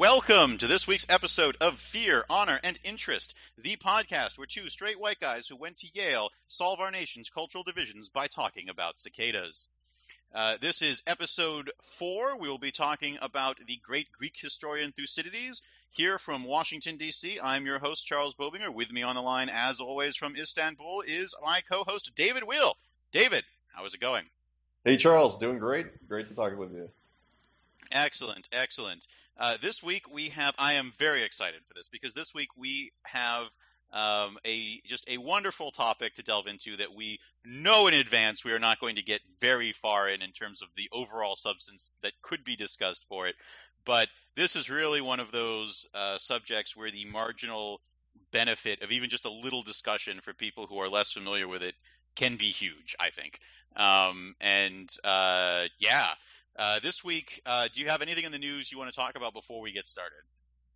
[0.00, 4.98] Welcome to this week's episode of Fear, Honor, and Interest, the podcast where two straight
[4.98, 9.68] white guys who went to Yale solve our nation's cultural divisions by talking about cicadas.
[10.34, 12.38] Uh, this is episode four.
[12.38, 15.60] We will be talking about the great Greek historian Thucydides.
[15.90, 18.72] Here from Washington, D.C., I'm your host, Charles Bobinger.
[18.72, 22.74] With me on the line, as always, from Istanbul, is my co host, David Wheel.
[23.12, 23.44] David,
[23.74, 24.24] how is it going?
[24.82, 26.08] Hey, Charles, doing great.
[26.08, 26.88] Great to talk with you.
[27.92, 29.06] Excellent, excellent.
[29.36, 30.54] Uh, this week we have.
[30.58, 33.46] I am very excited for this because this week we have
[33.92, 38.52] um, a just a wonderful topic to delve into that we know in advance we
[38.52, 42.12] are not going to get very far in in terms of the overall substance that
[42.22, 43.34] could be discussed for it.
[43.84, 47.80] But this is really one of those uh, subjects where the marginal
[48.30, 51.74] benefit of even just a little discussion for people who are less familiar with it
[52.14, 52.94] can be huge.
[53.00, 53.40] I think.
[53.74, 56.10] Um, and uh, yeah.
[56.56, 59.16] Uh, this week, uh, do you have anything in the news you want to talk
[59.16, 60.18] about before we get started?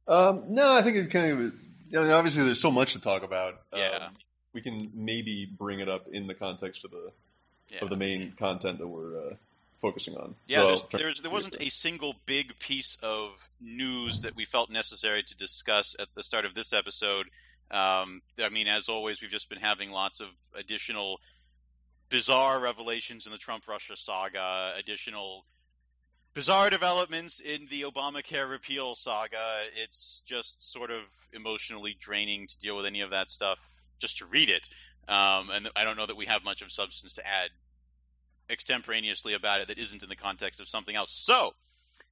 [0.07, 1.55] Um, no, I think it kind of,
[1.91, 3.61] you know, obviously there's so much to talk about.
[3.75, 4.07] Yeah.
[4.07, 4.15] Um,
[4.53, 7.11] we can maybe bring it up in the context of the
[7.71, 7.79] yeah.
[7.83, 9.35] of the main content that we're uh,
[9.81, 10.35] focusing on.
[10.47, 14.71] Yeah, well, there's, there's, there wasn't a single big piece of news that we felt
[14.71, 17.27] necessary to discuss at the start of this episode.
[17.71, 21.21] Um, I mean, as always, we've just been having lots of additional
[22.09, 25.45] bizarre revelations in the Trump Russia saga, additional
[26.35, 29.61] bizarre developments in the Obamacare repeal saga.
[29.77, 33.59] It's just sort of emotionally draining to deal with any of that stuff
[34.01, 34.69] just to read it.
[35.09, 37.51] Um, and I don't know that we have much of substance to add
[38.51, 41.13] extemporaneously about it that isn't in the context of something else.
[41.17, 41.55] So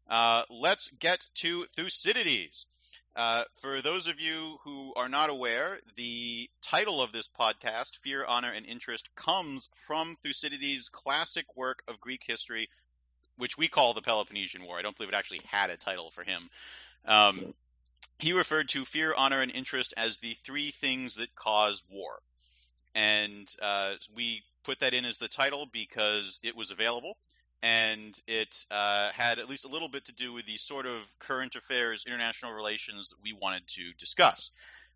[0.08, 2.66] uh, let's get to Thucydides.
[3.14, 8.24] Uh, for those of you who are not aware, the title of this podcast, Fear,
[8.26, 12.70] Honor, and Interest, comes from Thucydides' classic work of Greek history,
[13.42, 14.78] which we call the Peloponnesian War.
[14.78, 16.48] I don't believe it actually had a title for him.
[17.04, 17.54] Um,
[18.20, 22.20] he referred to fear, honor, and interest as the three things that cause war.
[22.94, 27.16] And uh, we put that in as the title because it was available
[27.64, 31.02] and it uh, had at least a little bit to do with the sort of
[31.18, 34.52] current affairs, international relations that we wanted to discuss.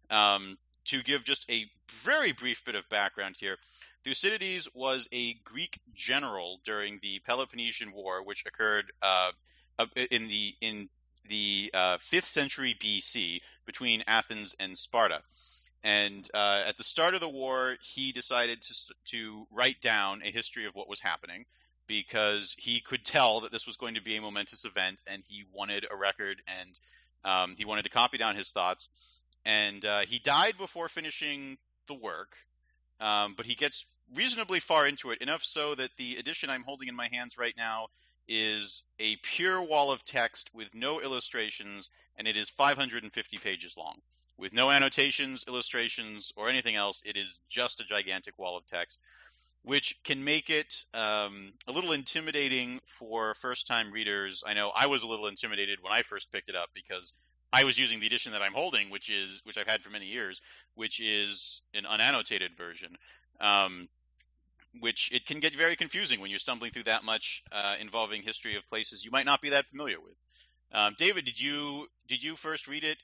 [0.09, 1.67] Um, to give just a
[2.05, 3.57] very brief bit of background here,
[4.07, 9.33] Thucydides was a Greek general during the Peloponnesian War, which occurred uh,
[10.13, 10.89] in the in
[11.29, 15.23] the uh, fifth century BC between Athens and Sparta.
[15.83, 18.75] And uh, at the start of the war, he decided to
[19.11, 21.45] to write down a history of what was happening
[21.89, 25.43] because he could tell that this was going to be a momentous event, and he
[25.53, 26.79] wanted a record and
[27.25, 28.89] um, he wanted to copy down his thoughts.
[29.45, 31.59] And uh, he died before finishing
[31.89, 32.37] the work,
[33.01, 33.85] um, but he gets
[34.15, 37.55] reasonably far into it, enough so that the edition I'm holding in my hands right
[37.57, 37.89] now
[38.29, 43.97] is a pure wall of text with no illustrations, and it is 550 pages long.
[44.39, 48.99] With no annotations, illustrations, or anything else, it is just a gigantic wall of text,
[49.63, 54.45] which can make it um, a little intimidating for first time readers.
[54.47, 57.13] I know I was a little intimidated when I first picked it up because
[57.53, 60.07] I was using the edition that I'm holding, which is which I've had for many
[60.07, 60.43] years,
[60.75, 62.97] which is an unannotated version.
[63.41, 63.89] Um,
[64.81, 68.57] which it can get very confusing when you're stumbling through that much uh, involving history
[68.57, 70.15] of places you might not be that familiar with.
[70.73, 72.99] Um, David, did you did you first read it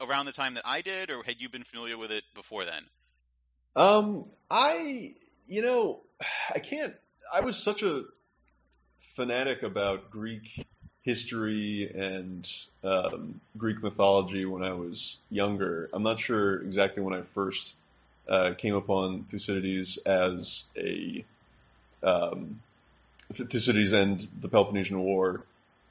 [0.00, 2.84] around the time that I did, or had you been familiar with it before then?
[3.74, 5.14] Um, I
[5.48, 6.00] you know
[6.54, 6.94] I can't.
[7.32, 8.04] I was such a
[9.16, 10.66] fanatic about Greek
[11.02, 12.50] history and
[12.84, 15.90] um, Greek mythology when I was younger.
[15.92, 17.74] I'm not sure exactly when I first
[18.32, 21.22] uh, came upon Thucydides as a
[22.02, 22.60] um,
[23.32, 25.42] Thucydides and the Peloponnesian War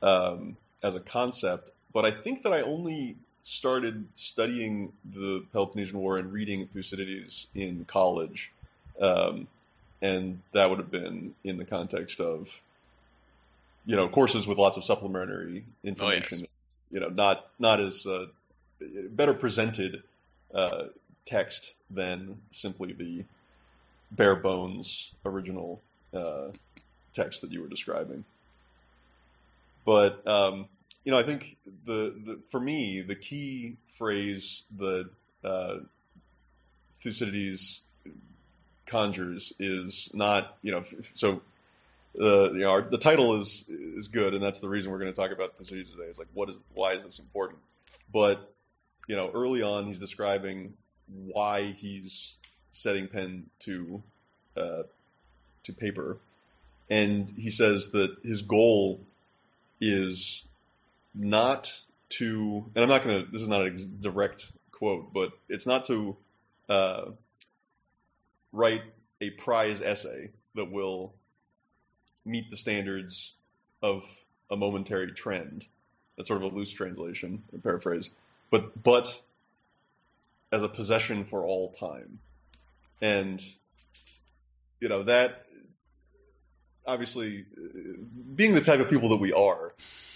[0.02, 6.18] um, as a concept, but I think that I only started studying the Peloponnesian War
[6.18, 8.52] and reading Thucydides in college,
[9.00, 9.48] um,
[10.02, 12.50] and that would have been in the context of
[13.86, 16.40] you know courses with lots of supplementary information.
[16.40, 16.50] Oh, yes.
[16.90, 18.26] You know, not not as uh,
[19.12, 20.02] better presented
[20.54, 20.86] uh,
[21.26, 23.24] text than simply the
[24.12, 25.82] bare bones original
[26.14, 26.48] uh,
[27.14, 28.26] text that you were describing.
[29.86, 30.68] But um,
[31.04, 35.10] you know, I think the, the, for me the key phrase that
[35.44, 35.76] uh,
[36.98, 37.82] Thucydides
[38.86, 40.84] conjures is not you know
[41.14, 41.42] so.
[42.20, 45.14] Uh, you know, our, the title is is good, and that's the reason we're going
[45.14, 46.10] to talk about Thucydides today.
[46.10, 47.60] Is like, what is why is this important?
[48.14, 48.52] But
[49.08, 50.74] you know, early on, he's describing
[51.28, 52.34] why he's
[52.72, 54.02] setting pen to
[54.58, 54.84] uh,
[55.64, 56.18] to paper,
[56.90, 59.00] and he says that his goal
[59.80, 60.44] is
[61.14, 61.72] not
[62.10, 63.32] to, and I'm not going to.
[63.32, 66.16] This is not a direct quote, but it's not to
[66.70, 67.06] uh,
[68.52, 68.82] write
[69.22, 71.14] a prize essay that will
[72.26, 73.34] meet the standards
[73.82, 74.04] of
[74.50, 75.66] a momentary trend.
[76.16, 78.10] That's sort of a loose translation, a paraphrase.
[78.50, 79.20] But but
[80.52, 82.20] as a possession for all time.
[83.02, 83.44] And
[84.80, 85.46] you know that
[86.86, 87.46] obviously
[88.36, 89.74] being the type of people that we are,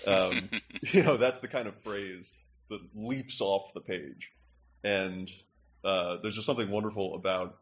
[0.07, 0.49] um,
[0.81, 2.31] you know, that's the kind of phrase
[2.69, 4.31] that leaps off the page.
[4.83, 5.31] And
[5.83, 7.57] uh, there's just something wonderful about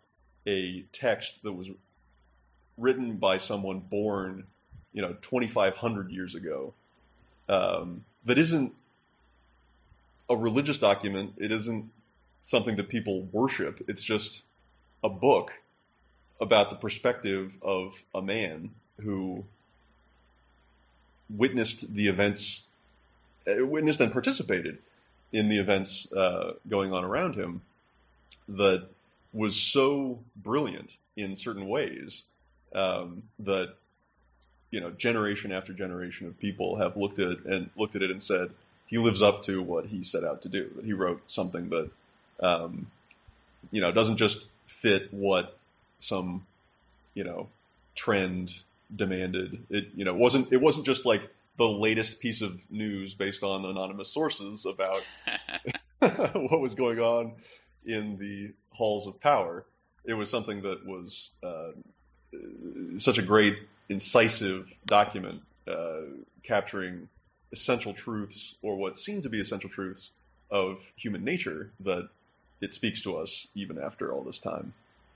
[0.48, 1.70] a text that was
[2.78, 4.46] written by someone born,
[4.94, 6.74] you know, 2,500 years ago,
[7.50, 8.74] um, that isn't
[10.30, 11.34] a religious document.
[11.38, 11.92] It isn't
[12.44, 13.84] something that people worship.
[13.88, 14.44] It's just
[15.04, 15.52] a book
[16.40, 18.70] about the perspective of a man
[19.02, 19.44] who
[21.30, 22.62] witnessed the events,
[23.48, 24.78] uh, witnessed and participated
[25.32, 27.62] in the events uh, going on around him
[28.50, 28.88] that
[29.32, 32.24] was so brilliant in certain ways
[32.76, 33.74] um, that
[34.70, 38.12] you know generation after generation of people have looked at it and looked at it
[38.12, 38.52] and said
[38.88, 40.70] he lives up to what he set out to do.
[40.76, 41.90] That he wrote something that
[42.44, 42.88] um,
[43.72, 45.58] you know doesn't just fit what
[46.00, 46.46] some
[47.14, 47.48] you know
[47.96, 48.54] trend
[48.96, 49.66] demanded.
[49.70, 51.24] It you know wasn't it wasn't just like
[51.58, 55.04] the latest piece of news based on anonymous sources about
[56.00, 57.34] what was going on
[57.86, 59.66] in the halls of power.
[60.06, 61.72] It was something that was uh,
[62.98, 63.58] such a great,
[63.90, 66.02] incisive document uh,
[66.44, 67.08] capturing
[67.52, 70.12] essential truths or what seem to be essential truths
[70.50, 72.10] of human nature that
[72.64, 74.74] it speaks to us even after all this time.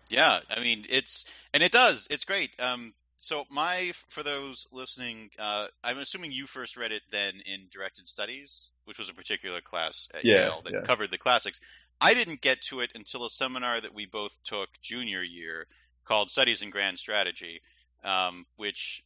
[0.09, 2.07] Yeah, I mean it's and it does.
[2.09, 2.51] It's great.
[2.59, 7.67] Um, so my for those listening, uh, I'm assuming you first read it then in
[7.71, 10.81] directed studies, which was a particular class at yeah, Yale that yeah.
[10.81, 11.59] covered the classics.
[11.99, 15.65] I didn't get to it until a seminar that we both took junior year
[16.05, 17.61] called Studies in Grand Strategy,
[18.03, 19.03] um, which,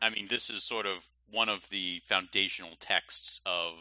[0.00, 3.74] I mean, this is sort of one of the foundational texts of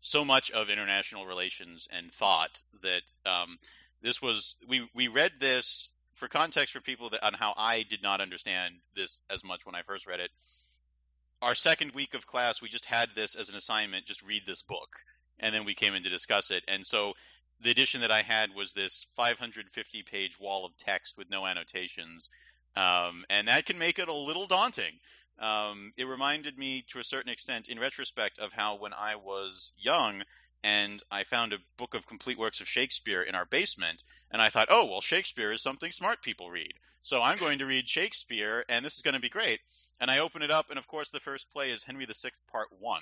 [0.00, 3.58] so much of international relations and thought that um,
[4.02, 8.02] this was we we read this for context for people that on how I did
[8.02, 10.30] not understand this as much when I first read it.
[11.42, 14.62] Our second week of class, we just had this as an assignment, just read this
[14.62, 14.96] book,
[15.38, 16.62] and then we came in to discuss it.
[16.68, 17.14] And so
[17.62, 22.28] the edition that I had was this 550 page wall of text with no annotations,
[22.76, 24.92] um, and that can make it a little daunting.
[25.40, 29.72] Um, it reminded me to a certain extent, in retrospect, of how when I was
[29.78, 30.22] young,
[30.62, 34.50] and I found a book of complete works of Shakespeare in our basement, and I
[34.50, 36.74] thought, oh, well, Shakespeare is something smart people read.
[37.02, 39.60] So I'm going to read Shakespeare, and this is going to be great.
[39.98, 42.68] And I open it up, and of course, the first play is Henry VI, Part
[42.78, 43.00] 1,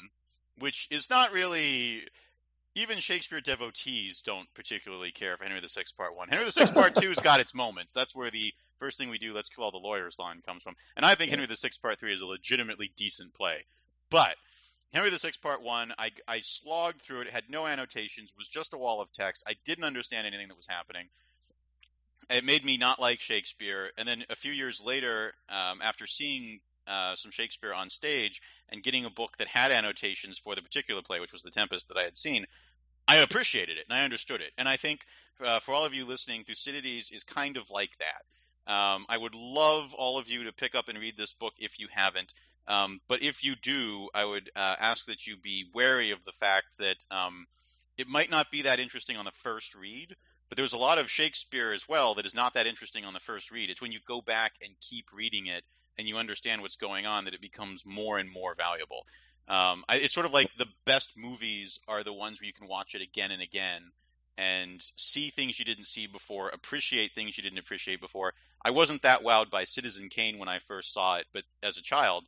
[0.59, 2.07] which is not really.
[2.75, 6.29] Even Shakespeare devotees don't particularly care for Henry VI, Part 1.
[6.29, 7.93] Henry VI, Part 2's got its moments.
[7.93, 10.75] That's where the first thing we do, let's kill all the lawyers line comes from.
[10.97, 13.65] And I think Henry the Sixth Part 3 is a legitimately decent play.
[14.11, 14.37] But
[14.93, 17.31] Henry the Sixth Part One, I, I slogged through it.
[17.31, 18.33] Had no annotations.
[18.37, 19.45] Was just a wall of text.
[19.47, 21.09] I didn't understand anything that was happening.
[22.31, 23.91] It made me not like Shakespeare.
[23.97, 28.41] And then a few years later, um, after seeing uh, some Shakespeare on stage
[28.71, 31.89] and getting a book that had annotations for the particular play, which was The Tempest
[31.89, 32.47] that I had seen,
[33.07, 34.53] I appreciated it and I understood it.
[34.59, 35.01] And I think
[35.43, 38.23] uh, for all of you listening, Thucydides is kind of like that.
[38.69, 41.81] Um, I would love all of you to pick up and read this book if
[41.81, 42.33] you haven't.
[42.67, 46.33] Um, but if you do, I would uh, ask that you be wary of the
[46.33, 47.47] fact that um,
[47.97, 50.15] it might not be that interesting on the first read,
[50.51, 53.21] but there's a lot of Shakespeare as well that is not that interesting on the
[53.21, 53.71] first read.
[53.71, 55.65] It's when you go back and keep reading it
[55.97, 59.07] and you understand what's going on that it becomes more and more valuable.
[59.49, 62.69] Um, I, it's sort of like the best movies are the ones where you can
[62.69, 63.91] watch it again and again
[64.39, 68.33] and see things you didn't see before, appreciate things you didn't appreciate before.
[68.65, 71.83] I wasn't that wowed by Citizen Kane when I first saw it, but as a
[71.83, 72.25] child,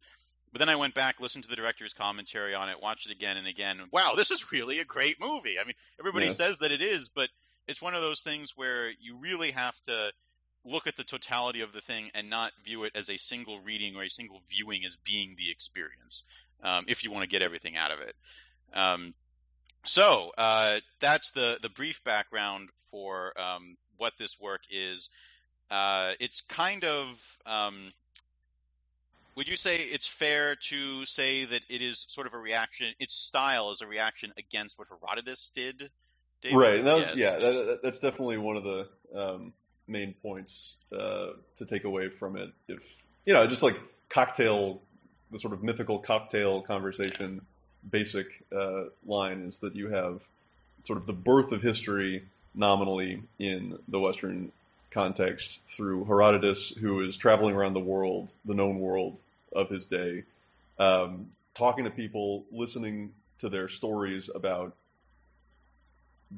[0.53, 3.37] but then I went back, listened to the director's commentary on it, watched it again
[3.37, 3.81] and again.
[3.93, 5.57] Wow, this is really a great movie.
[5.61, 6.33] I mean, everybody Yeah.
[6.33, 7.31] says that it is, but
[7.69, 10.13] it's one of those things where you really have to
[10.65, 13.95] look at the totality of the thing and not view it as a single reading
[13.95, 16.25] or a single viewing as being the experience,
[16.65, 18.17] um, if you want to get everything out of it.
[18.73, 19.15] Um,
[19.85, 25.11] so uh, that's the the brief background for um, what this work is.
[25.71, 27.93] Uh, it's kind of um,
[29.37, 32.93] would you say it's fair to say that it is sort of a reaction?
[32.99, 35.91] Its style is a reaction against what Herodotus did.
[36.43, 36.59] David?
[36.59, 37.19] Right, and that was Yes.
[37.19, 39.53] yeah, that, that- that's definitely one of the um,
[39.87, 42.51] main points uh, to take away from it.
[42.69, 42.81] If
[43.25, 44.83] you know, just like cocktail,
[45.31, 47.43] the sort of mythical cocktail conversation
[47.89, 50.21] basic uh, line is that you have
[50.85, 54.51] sort of the birth of history nominally in the Western
[54.91, 59.21] context through Herodotus, who is traveling around the world, the known world
[59.53, 60.25] of his day,
[60.79, 64.75] um, talking to people, listening to their stories about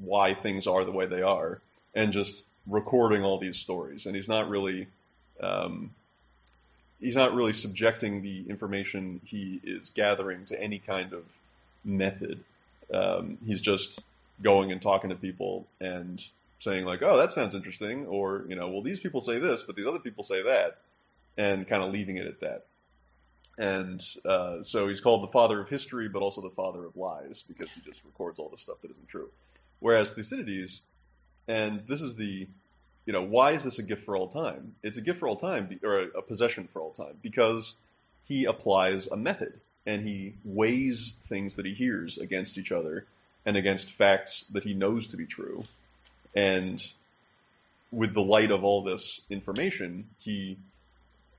[0.00, 1.60] why things are the way they are,
[1.94, 4.06] and just recording all these stories.
[4.06, 4.86] And he's not really
[5.40, 5.90] um,
[7.02, 11.24] he's not really subjecting the information he is gathering to any kind of
[11.84, 12.42] method.
[12.92, 14.00] Um, he's just
[14.40, 16.24] going and talking to people and
[16.60, 19.76] saying like, "Oh, that sounds interesting," or you know, "Well, these people say this, but
[19.76, 20.78] these other people say that,"
[21.36, 22.66] and kind of leaving it at that.
[23.58, 27.44] And uh, so he's called the father of history, but also the father of lies
[27.46, 29.28] because he just records all the stuff that isn't true.
[29.80, 30.80] Whereas Thucydides,
[31.48, 32.46] and this is the,
[33.06, 34.74] you know, why is this a gift for all time?
[34.82, 37.74] It's a gift for all time, or a, a possession for all time, because
[38.24, 43.04] he applies a method and he weighs things that he hears against each other
[43.44, 45.64] and against facts that he knows to be true.
[46.34, 46.80] And
[47.90, 50.56] with the light of all this information, he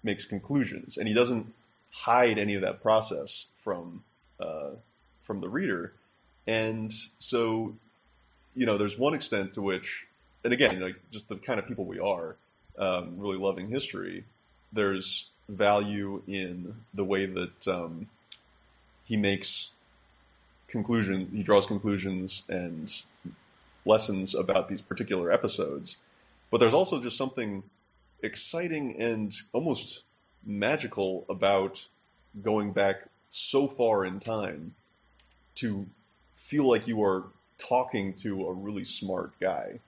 [0.03, 1.51] makes conclusions, and he doesn't
[1.91, 4.03] hide any of that process from
[4.39, 4.71] uh,
[5.21, 5.93] from the reader.
[6.45, 7.73] And so,
[8.53, 10.05] you know, there's one extent to which,
[10.43, 12.35] and again, like just the kind of people we are,
[12.77, 14.25] um, really loving history.
[14.71, 18.07] There's value in the way that um,
[19.05, 19.71] he makes
[20.67, 22.91] conclusion, he draws conclusions and
[23.85, 25.97] lessons about these particular episodes.
[26.49, 27.63] But there's also just something
[28.21, 30.03] exciting and almost
[30.45, 31.85] magical about
[32.41, 34.73] going back so far in time
[35.55, 35.85] to
[36.35, 37.23] feel like you are
[37.57, 39.79] talking to a really smart guy.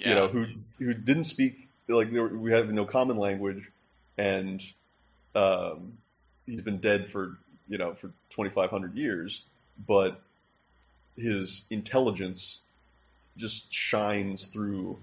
[0.00, 0.08] Yeah.
[0.08, 0.46] You know, who
[0.78, 3.70] who didn't speak like we have no common language,
[4.16, 4.62] and
[5.34, 5.98] um,
[6.46, 7.38] he's been dead for
[7.68, 9.42] you know for 2,500 years,
[9.86, 10.20] but
[11.16, 12.60] his intelligence
[13.36, 14.98] just shines through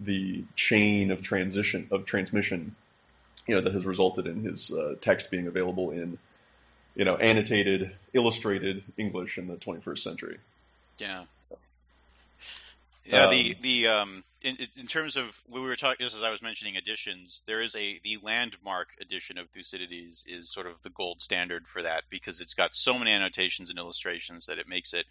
[0.00, 2.74] the chain of transition of transmission,
[3.46, 6.18] you know, that has resulted in his uh, text being available in,
[6.94, 10.38] you know, annotated, illustrated English in the 21st century.
[10.98, 11.24] Yeah.
[13.04, 16.30] Yeah, um, the the um in, in terms of we were talking just as I
[16.30, 20.90] was mentioning editions, there is a the landmark edition of Thucydides is sort of the
[20.90, 24.92] gold standard for that because it's got so many annotations and illustrations that it makes
[24.92, 25.06] it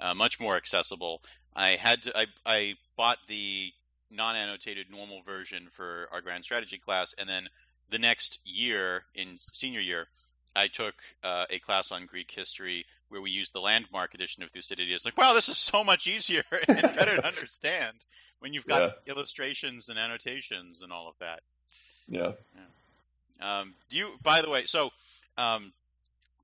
[0.00, 1.22] uh, much more accessible.
[1.54, 3.72] I had to, I, I bought the
[4.10, 7.48] non-annotated normal version for our grand strategy class, and then
[7.90, 10.06] the next year in senior year,
[10.56, 14.50] I took uh, a class on Greek history where we used the landmark edition of
[14.50, 15.04] Thucydides.
[15.04, 17.96] Like, wow, this is so much easier and better to understand
[18.40, 19.12] when you've got yeah.
[19.12, 21.40] illustrations and annotations and all of that.
[22.08, 22.32] Yeah.
[23.40, 23.60] yeah.
[23.60, 24.10] Um, do you?
[24.20, 24.90] By the way, so
[25.38, 25.72] um,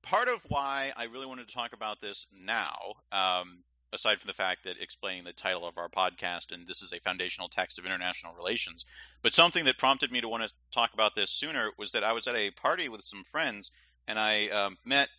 [0.01, 3.57] part of why I really wanted to talk about this now, um,
[3.91, 7.01] aside from the fact that explaining the title of our podcast and this is a
[7.01, 8.85] foundational text of international relations,
[9.21, 12.13] but something that prompted me to want to talk about this sooner was that I
[12.13, 13.71] was at a party with some friends
[14.07, 15.09] and I um, met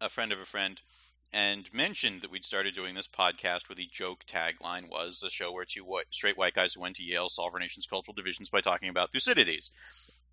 [0.00, 0.80] a friend of a friend
[1.32, 5.52] and mentioned that we'd started doing this podcast where the joke tagline was a show
[5.52, 8.50] where two white, straight white guys who went to Yale solve our nation's cultural divisions
[8.50, 9.70] by talking about Thucydides.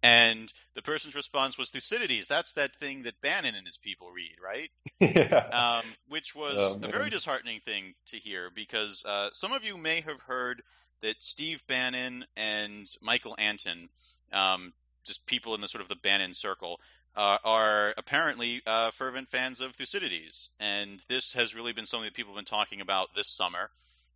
[0.01, 2.27] And the person's response was Thucydides.
[2.27, 4.69] That's that thing that Bannon and his people read, right?
[5.01, 5.79] Yeah.
[5.79, 9.77] Um, which was oh, a very disheartening thing to hear because uh, some of you
[9.77, 10.61] may have heard
[11.01, 13.87] that Steve Bannon and Michael Anton,
[14.33, 14.73] um,
[15.05, 16.81] just people in the sort of the Bannon circle,
[17.15, 22.13] uh, are apparently uh, fervent fans of Thucydides, and this has really been something that
[22.13, 23.69] people have been talking about this summer.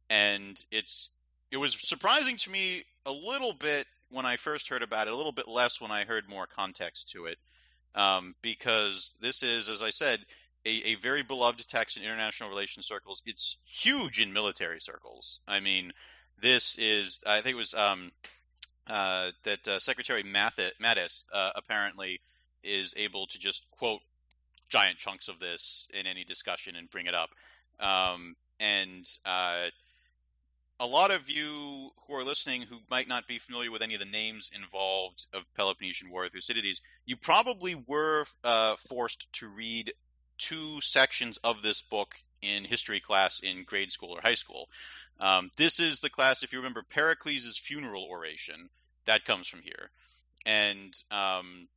[0.09, 1.09] And it's
[1.51, 5.15] it was surprising to me a little bit when I first heard about it, a
[5.15, 7.37] little bit less when I heard more context to it,
[7.95, 10.19] um, because this is, as I said,
[10.65, 13.21] a, a, very beloved text in international relations circles.
[13.25, 15.41] It's huge in military circles.
[15.47, 15.91] I mean,
[16.41, 18.11] this is, I think it was um,
[18.87, 22.21] uh, that uh, Secretary Mattis uh, apparently
[22.63, 24.01] is able to just quote
[24.69, 27.29] giant chunks of this in any discussion and bring it up.
[27.79, 29.67] Um, and uh,
[30.79, 33.99] a lot of you who are listening who might not be familiar with any of
[33.99, 39.93] the names involved of Peloponnesian War Thucydides, you probably were uh, forced to read
[40.37, 44.67] two sections of this book in history class in grade school or high school.
[45.19, 48.69] Um, this is the class, if you remember, Pericles' funeral oration.
[49.05, 49.89] That comes from here.
[50.45, 51.67] And um,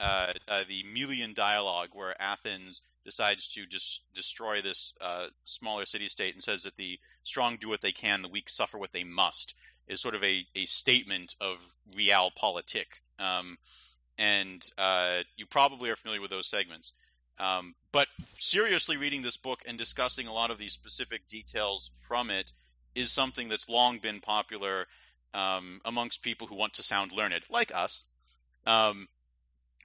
[0.00, 6.08] uh, uh, the Melian dialogue, where Athens decides to just destroy this uh, smaller city
[6.08, 9.04] state and says that the strong do what they can, the weak suffer what they
[9.04, 9.54] must,
[9.86, 11.58] is sort of a, a statement of
[11.94, 12.86] realpolitik.
[13.18, 13.58] Um,
[14.18, 16.92] and uh, you probably are familiar with those segments.
[17.38, 18.06] Um, but
[18.38, 22.52] seriously reading this book and discussing a lot of these specific details from it
[22.94, 24.86] is something that's long been popular
[25.34, 28.04] um, amongst people who want to sound learned, like us.
[28.66, 29.08] Um,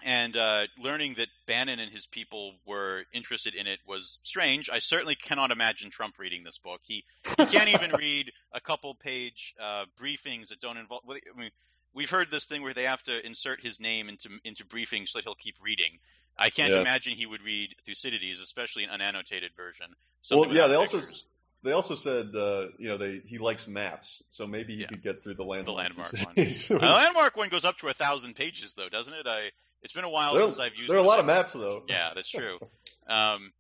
[0.03, 4.69] and uh, learning that Bannon and his people were interested in it was strange.
[4.69, 6.81] I certainly cannot imagine Trump reading this book.
[6.83, 7.03] He
[7.37, 11.03] he can't even read a couple page uh, briefings that don't involve.
[11.09, 11.51] I mean,
[11.93, 15.19] we've heard this thing where they have to insert his name into into briefings so
[15.19, 15.99] that he'll keep reading.
[16.37, 16.81] I can't yeah.
[16.81, 19.87] imagine he would read Thucydides, especially an unannotated version.
[20.31, 21.07] Well, yeah, they pictures.
[21.07, 21.25] also
[21.61, 24.87] they also said, uh, you know, they he likes maps, so maybe he yeah.
[24.87, 25.75] could get through the landmark.
[25.77, 26.79] The landmark one.
[26.79, 29.27] the landmark one goes up to a thousand pages, though, doesn't it?
[29.27, 30.89] I it's been a while there, since I've used.
[30.89, 31.83] There are a lot of maps, though.
[31.89, 32.59] Yeah, that's true.
[33.07, 33.51] um,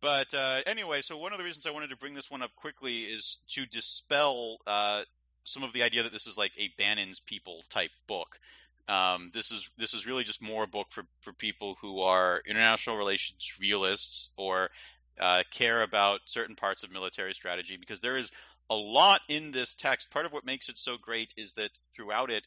[0.00, 2.54] but uh, anyway, so one of the reasons I wanted to bring this one up
[2.56, 5.02] quickly is to dispel uh,
[5.44, 8.38] some of the idea that this is like a Bannon's people type book.
[8.88, 12.42] Um, this is this is really just more a book for, for people who are
[12.46, 14.70] international relations realists or
[15.20, 18.30] uh, care about certain parts of military strategy because there is
[18.68, 20.10] a lot in this text.
[20.10, 22.46] Part of what makes it so great is that throughout it,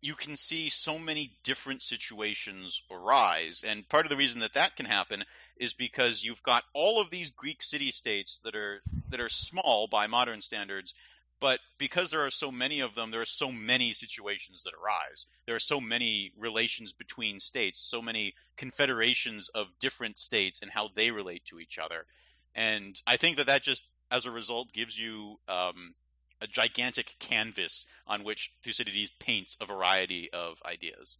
[0.00, 3.64] you can see so many different situations arise.
[3.66, 5.24] And part of the reason that that can happen
[5.56, 9.88] is because you've got all of these Greek city states that are that are small
[9.88, 10.94] by modern standards,
[11.40, 15.26] but because there are so many of them, there are so many situations that arise.
[15.46, 20.88] There are so many relations between states, so many confederations of different states and how
[20.94, 22.06] they relate to each other.
[22.54, 25.94] And I think that that just, as a result, gives you um,
[26.40, 31.16] a gigantic canvas on which Thucydides paints a variety of ideas.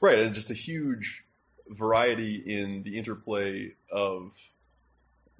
[0.00, 1.24] Right, and just a huge
[1.68, 4.32] variety in the interplay of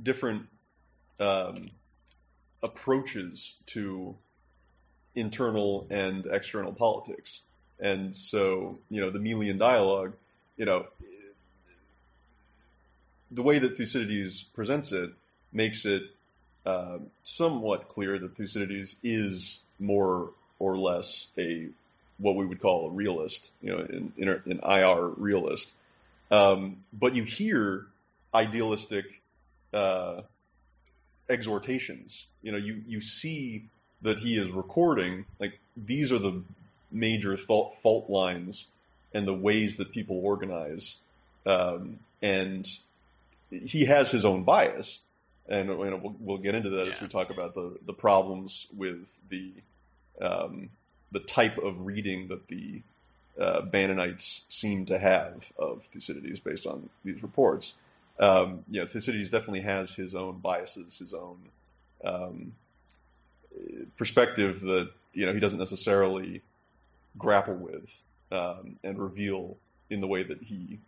[0.00, 0.46] different
[1.18, 1.66] um,
[2.62, 4.16] approaches to
[5.14, 7.40] internal and external politics.
[7.80, 10.14] And so, you know, the Melian dialogue,
[10.56, 10.86] you know,
[13.30, 15.10] the way that Thucydides presents it
[15.52, 16.02] makes it
[16.64, 21.68] uh, somewhat clear that Thucydides is more or less a
[22.18, 25.74] what we would call a realist, you know, an, IR realist.
[26.30, 27.86] Um, but you hear
[28.32, 29.06] idealistic
[29.74, 30.22] uh,
[31.28, 32.26] exhortations.
[32.42, 33.64] You know, you, you see
[34.02, 36.42] that he is recording, like, these are the
[36.90, 38.66] major fault, fault lines
[39.12, 40.96] and the ways that people organize.
[41.44, 42.68] Um, and
[43.50, 45.00] he has his own bias.
[45.48, 46.92] And you know, we'll, we'll get into that yeah.
[46.92, 49.52] as we talk about the, the problems with the
[50.20, 50.70] um,
[51.10, 52.82] the type of reading that the
[53.40, 57.74] uh, Bannonites seem to have of Thucydides based on these reports
[58.18, 61.38] um, you know, Thucydides definitely has his own biases, his own
[62.04, 62.52] um,
[63.96, 66.42] perspective that you know he doesn't necessarily
[67.18, 69.56] grapple with um, and reveal
[69.90, 70.78] in the way that he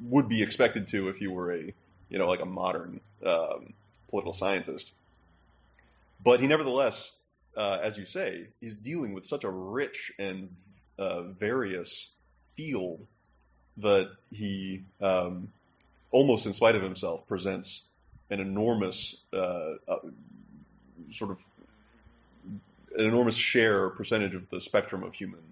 [0.00, 1.72] would be expected to if he were a
[2.08, 3.72] you know like a modern um,
[4.14, 4.92] political scientist.
[6.22, 7.10] But he nevertheless,
[7.56, 10.54] uh, as you say, is dealing with such a rich and
[10.96, 12.10] uh, various
[12.56, 13.04] field
[13.78, 15.48] that he um,
[16.12, 17.82] almost in spite of himself, presents
[18.30, 19.96] an enormous uh, uh,
[21.10, 21.40] sort of
[22.96, 25.42] an enormous share percentage of the spectrum of human,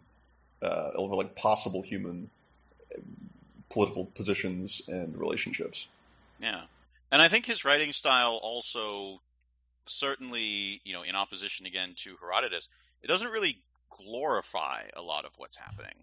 [0.62, 2.30] uh, like possible human
[3.70, 5.88] political positions and relationships.
[6.38, 6.60] Yeah,
[7.12, 9.20] and I think his writing style also
[9.86, 12.68] certainly, you know, in opposition again to Herodotus,
[13.02, 13.58] it doesn't really
[13.90, 15.94] glorify a lot of what's happening.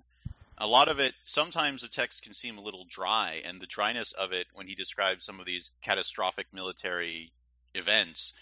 [0.57, 4.11] A lot of it sometimes the text can seem a little dry and the dryness
[4.11, 7.31] of it when he describes some of these catastrophic military
[7.73, 8.33] events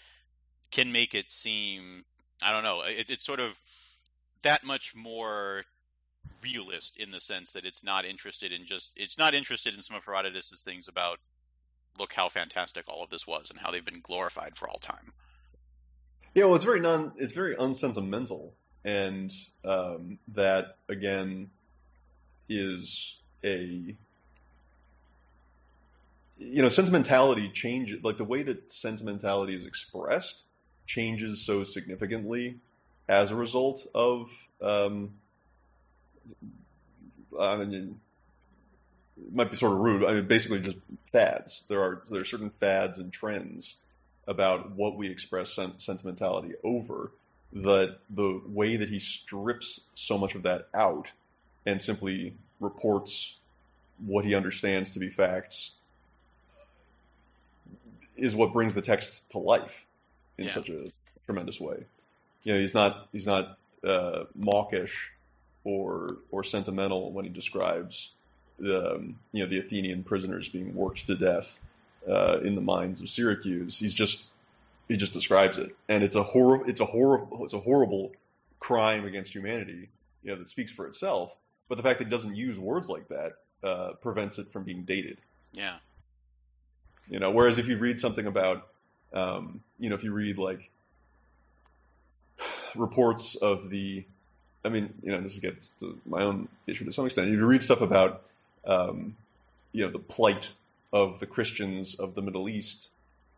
[0.70, 2.04] can make it seem
[2.42, 3.58] i don't know it, it's sort of
[4.42, 5.64] that much more
[6.42, 9.96] realist in the sense that it's not interested in just it's not interested in some
[9.96, 11.18] of herodotus's things about
[11.98, 15.12] look how fantastic all of this was and how they've been glorified for all time
[16.34, 19.32] yeah well it's very non it's very unsentimental and
[19.64, 21.50] um, that again
[22.48, 23.94] is a
[26.38, 30.44] you know sentimentality changes like the way that sentimentality is expressed
[30.86, 32.56] changes so significantly
[33.08, 34.30] as a result of
[34.60, 35.10] um,
[37.38, 38.00] I mean,
[39.16, 40.04] it might be sort of rude.
[40.04, 40.76] I mean, basically just
[41.12, 41.64] fads.
[41.68, 43.76] There are there are certain fads and trends
[44.26, 47.12] about what we express sen- sentimentality over.
[47.52, 51.10] That the way that he strips so much of that out
[51.64, 53.38] and simply reports
[54.04, 55.72] what he understands to be facts
[58.16, 59.86] is what brings the text to life
[60.36, 60.52] in yeah.
[60.52, 60.90] such a
[61.24, 61.86] tremendous way.
[62.42, 65.10] You know, he's not he's not uh, mawkish
[65.64, 68.12] or or sentimental when he describes
[68.58, 71.58] the um, you know the Athenian prisoners being worked to death
[72.08, 73.78] uh, in the mines of Syracuse.
[73.78, 74.32] He's just
[74.88, 78.12] he just describes it, and it's a horror it's a horrible it's a horrible
[78.60, 79.88] crime against humanity,
[80.22, 81.34] you know, that speaks for itself.
[81.68, 84.82] But the fact that he doesn't use words like that uh, prevents it from being
[84.82, 85.18] dated.
[85.52, 85.76] Yeah.
[87.08, 88.66] You know, whereas if you read something about,
[89.12, 90.70] um, you know, if you read like
[92.74, 94.04] reports of the,
[94.64, 97.28] I mean, you know, this gets to my own issue to some extent.
[97.28, 98.22] If you read stuff about,
[98.68, 99.16] um,
[99.72, 100.50] you know, the plight
[100.92, 102.90] of the Christians of the Middle East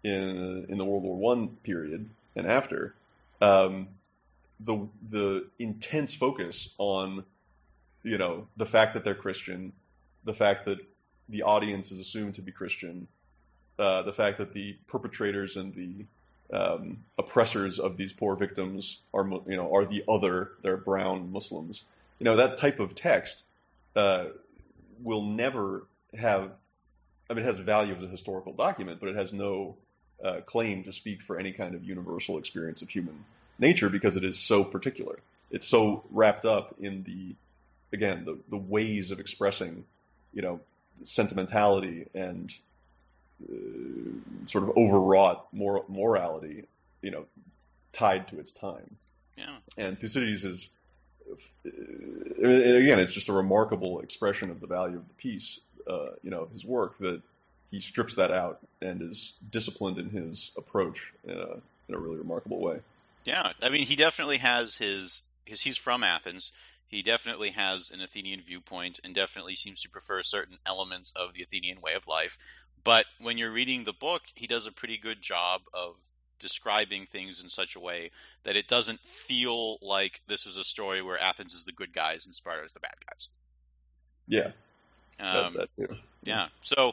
[0.05, 2.95] in in the World War One period and after,
[3.41, 3.89] um,
[4.61, 7.25] the the intense focus on,
[8.03, 9.73] you know, the fact that they're Christian,
[10.25, 10.79] the fact that
[11.29, 13.07] the audience is assumed to be Christian,
[13.79, 16.05] uh, the fact that the perpetrators and the
[16.53, 21.85] um, oppressors of these poor victims are, you know, are the other, they're brown Muslims.
[22.19, 23.45] You know, that type of text
[23.95, 24.27] uh,
[25.03, 25.87] will never
[26.19, 26.51] have,
[27.29, 29.77] I mean, it has value as a historical document, but it has no
[30.25, 33.25] uh, claim to speak for any kind of universal experience of human
[33.59, 35.19] nature because it is so particular.
[35.51, 37.35] It's so wrapped up in the,
[37.93, 39.85] again, the, the ways of expressing,
[40.33, 40.61] you know,
[41.03, 42.53] sentimentality and
[43.43, 46.65] uh, sort of overwrought mor- morality,
[47.03, 47.25] you know,
[47.93, 48.97] tied to its time.
[49.37, 49.57] Yeah.
[49.77, 50.69] And Thucydides is,
[51.65, 56.49] again, it's just a remarkable expression of the value of the piece, uh, you know,
[56.53, 57.23] his work that
[57.71, 61.57] he strips that out and is disciplined in his approach in a,
[61.89, 62.81] in a really remarkable way.
[63.25, 66.53] Yeah, I mean, he definitely has his he's from Athens.
[66.89, 71.43] He definitely has an Athenian viewpoint and definitely seems to prefer certain elements of the
[71.43, 72.39] Athenian way of life.
[72.83, 75.95] But when you're reading the book, he does a pretty good job of
[76.41, 78.11] describing things in such a way
[78.45, 82.27] that it doesn't feel like this is a story where Athens is the good guys
[82.27, 83.29] and Sparta is the bad guys.
[84.27, 84.51] Yeah.
[85.21, 85.91] Um, that, that
[86.25, 86.49] yeah.
[86.63, 86.93] So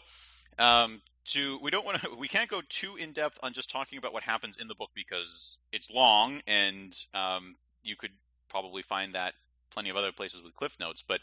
[0.60, 3.98] um, to we don't want to we can't go too in depth on just talking
[3.98, 8.12] about what happens in the book because it's long and um, you could
[8.50, 9.34] probably find that
[9.72, 11.04] plenty of other places with cliff notes.
[11.08, 11.22] But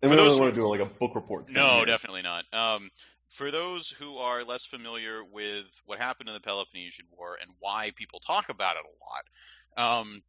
[0.00, 1.48] and we don't want to do like a book report.
[1.48, 1.86] No, here.
[1.86, 2.44] definitely not.
[2.52, 2.90] Um,
[3.32, 7.92] for those who are less familiar with what happened in the Peloponnesian War and why
[7.94, 10.22] people talk about it a lot, um,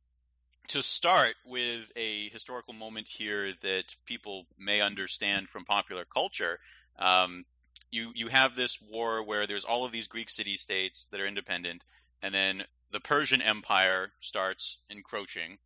[0.70, 6.60] to start with a historical moment here that people may understand from popular culture,
[6.98, 7.46] um,
[7.92, 11.28] you you have this war where there's all of these Greek city states that are
[11.28, 11.84] independent,
[12.22, 15.58] and then the Persian Empire starts encroaching,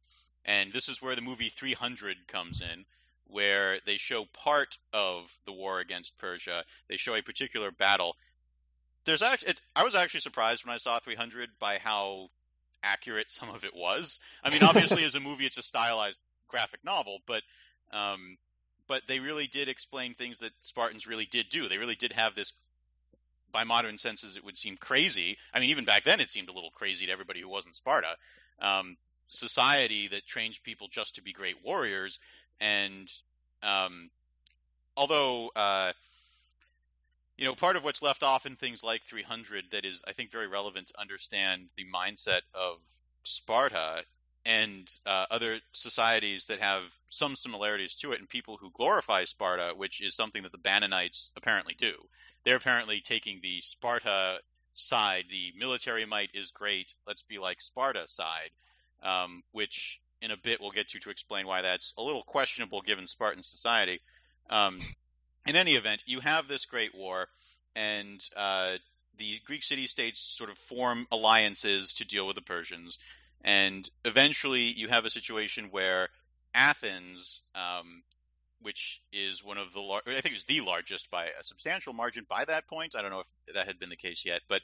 [0.45, 2.86] and this is where the movie 300 comes in,
[3.30, 6.63] where they show part of the war against Persia.
[6.90, 8.16] They show a particular battle.
[9.06, 12.30] There's actually, I was actually surprised when I saw 300 by how
[12.84, 14.20] accurate some of it was.
[14.44, 17.44] I mean, obviously, as a movie, it's a stylized graphic novel, but
[17.92, 18.38] um,
[18.88, 21.68] but they really did explain things that Spartans really did do.
[21.68, 22.54] They really did have this.
[23.50, 25.38] By modern senses, it would seem crazy.
[25.54, 28.16] I mean, even back then, it seemed a little crazy to everybody who wasn't Sparta.
[28.60, 28.98] Um,
[29.30, 32.20] society that trained people just to be great warriors,
[32.60, 33.12] and
[33.63, 34.10] um,
[34.96, 35.91] although uh,
[37.38, 40.32] you know part of what's left off in things like 300 that is i think
[40.32, 42.78] very relevant to understand the mindset of
[43.24, 44.04] sparta
[44.48, 49.74] and uh, other societies that have some similarities to it, and people who glorify Sparta,
[49.76, 51.91] which is something that the Bannonites apparently do.
[52.46, 54.38] They're apparently taking the Sparta
[54.74, 58.52] side, the military might is great, let's be like Sparta side,
[59.04, 62.82] um, which in a bit we'll get you to explain why that's a little questionable
[62.82, 63.99] given Spartan society.
[64.49, 64.80] Um,
[65.45, 67.27] in any event, you have this great war,
[67.75, 68.77] and uh,
[69.17, 72.97] the Greek city states sort of form alliances to deal with the Persians.
[73.43, 76.10] And eventually, you have a situation where
[76.53, 78.03] Athens, um,
[78.62, 81.93] which is one of the lar- I think it was the largest by a substantial
[81.93, 82.95] margin by that point.
[82.95, 84.62] I don't know if that had been the case yet, but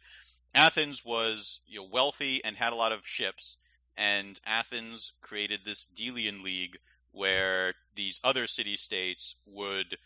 [0.56, 3.58] Athens was you know, wealthy and had a lot of ships,
[3.98, 6.78] and Athens created this Delian League
[7.12, 9.98] where these other city states would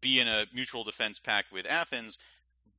[0.00, 2.18] be in a mutual defense pact with Athens,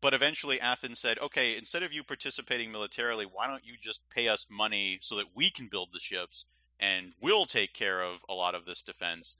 [0.01, 4.27] but eventually Athens said, okay, instead of you participating militarily, why don't you just pay
[4.27, 6.45] us money so that we can build the ships
[6.79, 9.37] and we'll take care of a lot of this defense,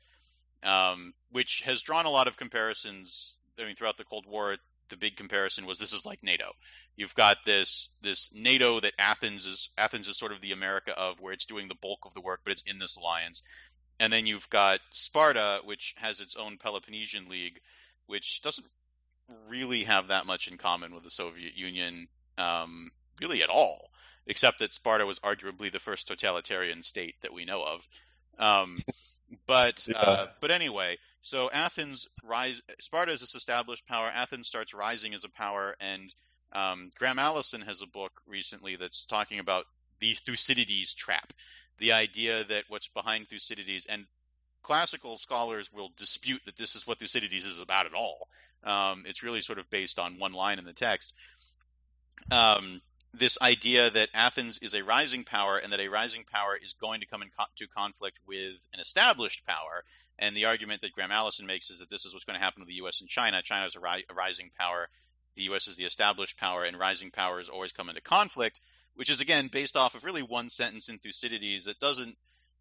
[0.64, 3.34] um, which has drawn a lot of comparisons.
[3.60, 4.56] I mean, throughout the Cold War,
[4.92, 6.52] the big comparison was this is like NATO.
[6.96, 11.20] You've got this this NATO that Athens is Athens is sort of the America of
[11.20, 13.42] where it's doing the bulk of the work, but it's in this alliance.
[14.00, 17.60] And then you've got Sparta, which has its own Peloponnesian League,
[18.08, 18.68] which doesn't
[19.48, 23.92] really have that much in common with the Soviet Union, um, really at all,
[24.26, 27.88] except that Sparta was arguably the first totalitarian state that we know of.
[28.40, 28.78] Um,
[29.46, 29.98] but yeah.
[29.98, 32.62] uh, but anyway, so Athens rise.
[32.80, 34.08] Sparta is this established power.
[34.08, 36.14] Athens starts rising as a power, and
[36.54, 39.66] Um, Graham Allison has a book recently that's talking about
[40.00, 41.32] the Thucydides trap,
[41.78, 44.06] the idea that what's behind Thucydides, and
[44.62, 48.28] classical scholars will dispute that this is what Thucydides is about at all.
[48.64, 51.14] Um, it's really sort of based on one line in the text.
[52.30, 52.82] Um,
[53.14, 57.00] this idea that Athens is a rising power and that a rising power is going
[57.00, 59.86] to come into conflict with an established power.
[60.20, 62.62] And the argument that Graham Allison makes is that this is what's going to happen
[62.62, 63.02] to the U.S.
[63.02, 63.42] and China.
[63.44, 64.88] China is a, ri- a rising power.
[65.36, 65.68] The U.S.
[65.68, 68.60] is the established power, and rising powers always come into conflict,
[68.96, 72.16] which is again based off of really one sentence in Thucydides that doesn't.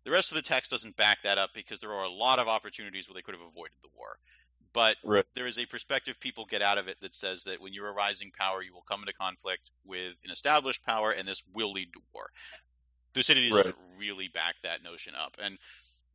[0.05, 2.49] The rest of the text doesn't back that up because there are a lot of
[2.49, 4.17] opportunities where they could have avoided the war.
[4.73, 5.27] But Right.
[5.35, 7.93] there is a perspective people get out of it that says that when you're a
[7.93, 11.93] rising power, you will come into conflict with an established power, and this will lead
[11.93, 12.31] to war.
[13.15, 13.65] Thucydides Right.
[13.65, 15.37] doesn't really back that notion up.
[15.43, 15.59] And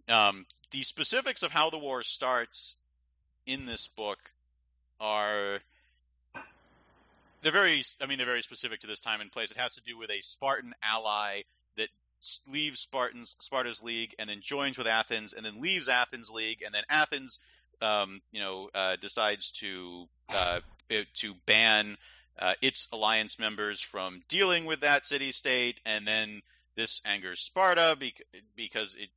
[0.09, 2.75] um, the specifics of how the war starts
[3.45, 4.19] in this book
[4.99, 5.59] are
[7.41, 9.51] they're very I mean they're very specific to this time and place.
[9.51, 11.41] It has to do with a Spartan ally
[11.77, 11.89] that
[12.51, 16.73] leaves Spartans Sparta's league and then joins with Athens and then leaves Athens league and
[16.73, 17.39] then Athens
[17.81, 20.61] um, you know uh, decides to uh,
[21.15, 21.97] to ban
[22.39, 26.41] uh, its alliance members from dealing with that city state and then
[26.75, 28.23] this angers Sparta bec-
[28.55, 29.09] because it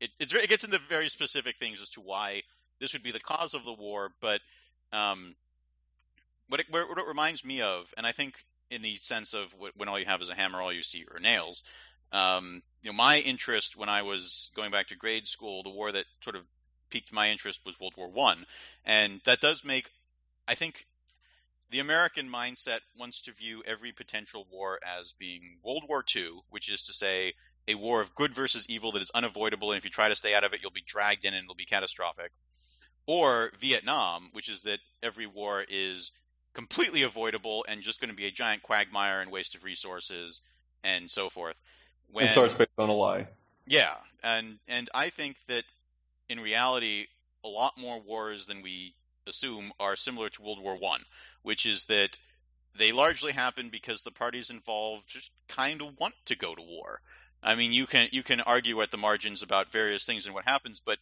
[0.00, 2.42] it it gets into very specific things as to why
[2.80, 4.40] this would be the cause of the war but
[4.92, 5.34] um,
[6.48, 8.34] what it, what it reminds me of, and I think
[8.70, 11.04] in the sense of wh- when all you have is a hammer, all you see
[11.12, 11.62] are nails.
[12.10, 15.92] Um, you know, my interest when I was going back to grade school, the war
[15.92, 16.44] that sort of
[16.90, 18.46] piqued my interest was World War One,
[18.84, 19.90] and that does make,
[20.46, 20.86] I think,
[21.70, 26.70] the American mindset wants to view every potential war as being World War Two, which
[26.70, 27.34] is to say
[27.68, 30.34] a war of good versus evil that is unavoidable, and if you try to stay
[30.34, 32.32] out of it, you'll be dragged in and it'll be catastrophic.
[33.06, 36.10] Or Vietnam, which is that every war is
[36.54, 40.40] completely avoidable and just going to be a giant quagmire and waste of resources
[40.82, 41.54] and so forth.
[42.10, 43.26] When, and starts based on a lie.
[43.66, 45.64] yeah, and and I think that
[46.28, 47.06] in reality,
[47.44, 48.94] a lot more wars than we
[49.26, 51.02] assume are similar to World War One,
[51.42, 52.18] which is that
[52.76, 57.00] they largely happen because the parties involved just kind of want to go to war.
[57.42, 60.44] I mean, you can you can argue at the margins about various things and what
[60.44, 60.98] happens, but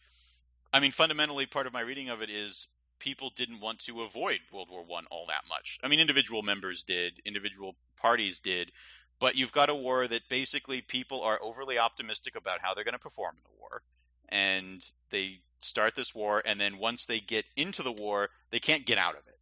[0.73, 2.67] I mean, fundamentally, part of my reading of it is
[2.99, 5.79] people didn't want to avoid World War One all that much.
[5.83, 8.71] I mean, individual members did, individual parties did,
[9.19, 12.93] but you've got a war that basically people are overly optimistic about how they're going
[12.93, 13.81] to perform in the war,
[14.29, 18.85] and they start this war, and then once they get into the war, they can't
[18.85, 19.39] get out of it,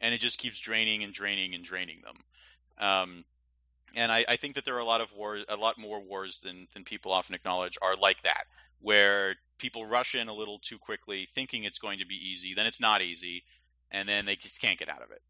[0.00, 2.16] and it just keeps draining and draining and draining them.
[2.78, 3.24] Um,
[3.98, 6.40] and I, I think that there are a lot of wars, a lot more wars
[6.40, 8.44] than than people often acknowledge are like that,
[8.80, 12.66] where people rush in a little too quickly, thinking it's going to be easy, then
[12.66, 13.42] it's not easy,
[13.90, 15.22] and then they just can't get out of it.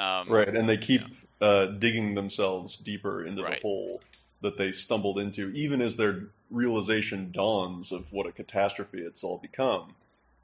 [0.00, 1.02] Um, Right, and they keep
[1.40, 3.54] uh, digging themselves deeper into Right.
[3.56, 4.00] the hole
[4.40, 9.38] that they stumbled into, even as their realization dawns of what a catastrophe it's all
[9.38, 9.94] become.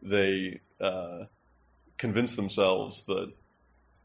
[0.02, 1.24] They uh,
[1.96, 3.32] convince themselves that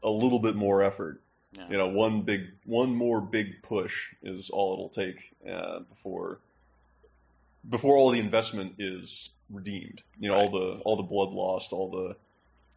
[0.02, 1.20] a little bit more effort,
[1.56, 1.68] Yeah.
[1.68, 5.16] you know, one big, one more big push is all it'll take
[5.50, 6.38] uh, before
[7.68, 10.00] before all the investment is redeemed.
[10.18, 12.16] You know, all the all the blood lost, all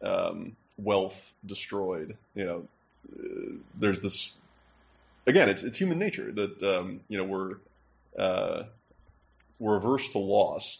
[0.00, 2.16] the um, wealth destroyed.
[2.34, 2.68] You know,
[3.16, 4.32] uh, there's this
[5.26, 5.48] again.
[5.48, 7.56] It's it's human nature that um, you know we're
[8.18, 8.64] uh,
[9.58, 10.78] we're averse to loss.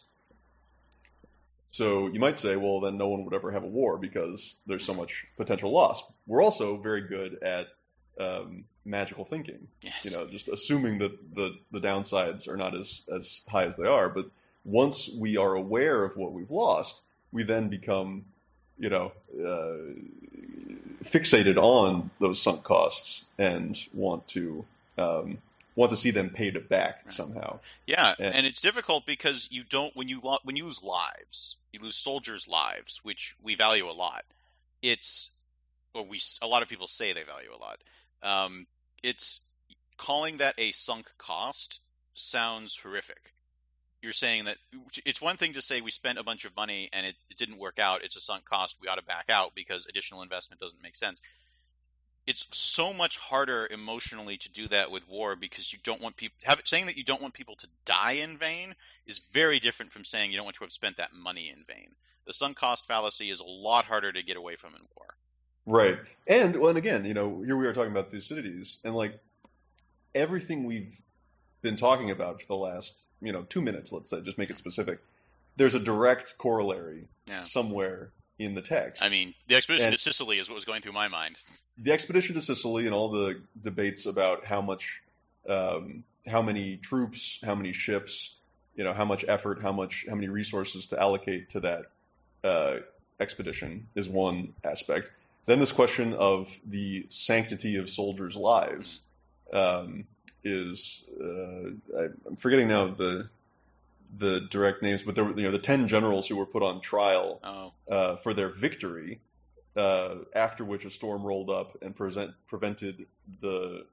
[1.71, 4.85] So you might say, well, then no one would ever have a war because there's
[4.85, 6.05] so much potential loss.
[6.25, 7.67] We're also very good at
[8.19, 10.05] um, magical thinking Yes.
[10.05, 13.87] you know, just assuming that the, the downsides are not as, as high as they
[13.87, 14.09] are.
[14.09, 14.27] But
[14.65, 18.25] once we are aware of what we've lost, we then become,
[18.79, 19.95] you know, uh,
[21.05, 24.65] fixated on those sunk costs and want to
[24.97, 25.39] um,
[25.77, 27.13] want to see them paid back Right.
[27.13, 27.59] somehow.
[27.87, 28.31] Yeah, Yeah.
[28.33, 31.97] and it's difficult because you don't when you lo- when you lose lives, you lose
[31.97, 34.25] soldiers' lives, which we value a lot.
[34.83, 35.31] It's
[35.95, 37.81] or we a lot of people say they value a lot.
[38.25, 38.67] Um,
[39.03, 39.41] it's
[39.99, 41.81] calling that a sunk cost
[42.15, 43.21] sounds horrific.
[44.03, 44.57] You're saying that
[45.07, 47.59] it's one thing to say we spent a bunch of money and it, it didn't
[47.59, 48.05] work out.
[48.05, 48.77] It's a sunk cost.
[48.81, 51.23] We ought to back out because additional investment doesn't make sense.
[52.27, 56.37] It's so much harder emotionally to do that with war because you don't want people
[56.45, 58.75] have saying that you don't want people to die in vain
[59.07, 61.89] is very different from saying you don't want to have spent that money in vain.
[62.27, 65.15] The sunk cost fallacy is a lot harder to get away from in war.
[65.67, 65.99] Right.
[66.27, 69.19] And well, and again, you know, here we are talking about Thucydides, and like
[70.15, 71.01] everything we've
[71.63, 74.57] been talking about for the last, you know, two minutes, let's say, just make it
[74.57, 74.99] specific.
[75.57, 77.41] There's a direct corollary Yeah.
[77.41, 79.03] somewhere in the text.
[79.03, 81.37] I mean, the expedition And- to Sicily is what was going through my mind.
[81.77, 85.03] the expedition to Sicily and all the debates about how much,
[85.49, 88.35] um, how many troops, how many ships,
[88.77, 91.87] you know, how much effort, how much, how many resources to allocate to that
[92.45, 92.79] uh,
[93.19, 95.11] expedition is one aspect.
[95.47, 99.01] Then this question of the sanctity of soldiers' lives
[99.53, 100.07] um,
[100.43, 103.29] is, uh, I, I'm forgetting now the
[104.17, 106.81] the direct names, but there were, you know, the ten generals who were put on
[106.81, 109.21] trial Oh, uh, for their victory,
[109.77, 113.07] uh, after which a storm rolled up and present, prevented
[113.41, 113.87] the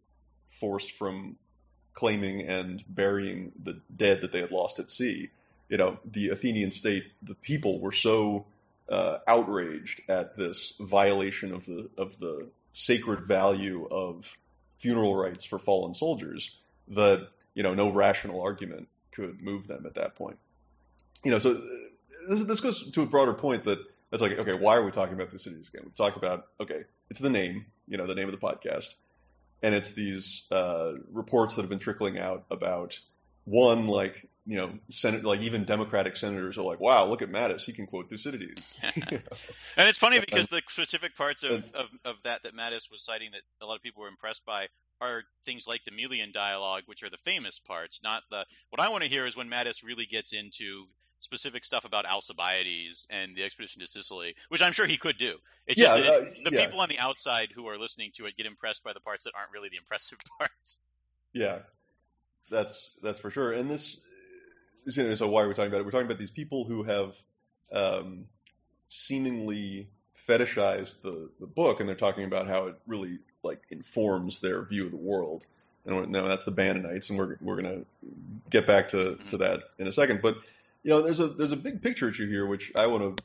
[0.60, 1.38] force from
[1.94, 5.30] claiming and burying the dead that they had lost at sea.
[5.70, 8.46] You know, the Athenian state, the people were so
[8.92, 14.38] uh, outraged at this violation of the of the sacred value of
[14.78, 16.58] funeral rites for fallen soldiers
[16.90, 20.38] that you know no rational argument could move them at that point.
[21.24, 21.62] You know, so uh,
[22.30, 23.80] this, this goes to a broader point that
[24.12, 25.84] it's like, okay, why are we talking about Thucydides again?
[25.86, 28.90] We've talked about, okay, it's the name, you know, the name of the podcast,
[29.62, 33.00] and it's these uh, reports that have been trickling out about
[33.46, 37.62] one, like, you know, Senate, like even Democratic senators are like, wow, look at Mattis,
[37.62, 38.74] he can quote Thucydides.
[38.96, 39.20] You know?
[39.78, 43.32] and it's funny because the specific parts of, of, of that that Mattis was citing
[43.32, 44.68] that a lot of people were impressed by
[45.00, 48.46] are things like the Melian dialogue, which are the famous parts, not the.
[48.70, 50.86] What I want to hear is when Mattis really gets into
[51.22, 55.38] specific stuff about Alcibiades and the expedition to Sicily, which I'm sure he could do.
[55.68, 56.66] It's Yeah, just uh, the yeah.
[56.66, 59.34] people on the outside who are listening to it get impressed by the parts that
[59.38, 60.80] aren't really the impressive parts.
[61.34, 61.60] Yeah,
[62.50, 63.54] that's that's for sure.
[63.54, 64.00] And this,
[64.86, 65.86] know, so why are we talking about it?
[65.86, 67.16] We're talking about these people who have
[67.72, 68.26] um,
[68.90, 69.90] seemingly
[70.28, 74.86] fetishized the, the book, and they're talking about how it really like informs their view
[74.86, 75.46] of the world.
[75.86, 77.82] And no, that's the Bannonites, and we're we're gonna
[78.50, 80.22] get back to, to that in a second.
[80.22, 80.36] But
[80.84, 83.24] you know, there's a there's a big picture issue here, which I want to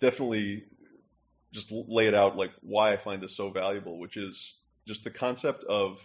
[0.00, 0.64] definitely
[1.52, 4.54] just lay it out, like why I find this so valuable, which is
[4.86, 6.02] just the concept of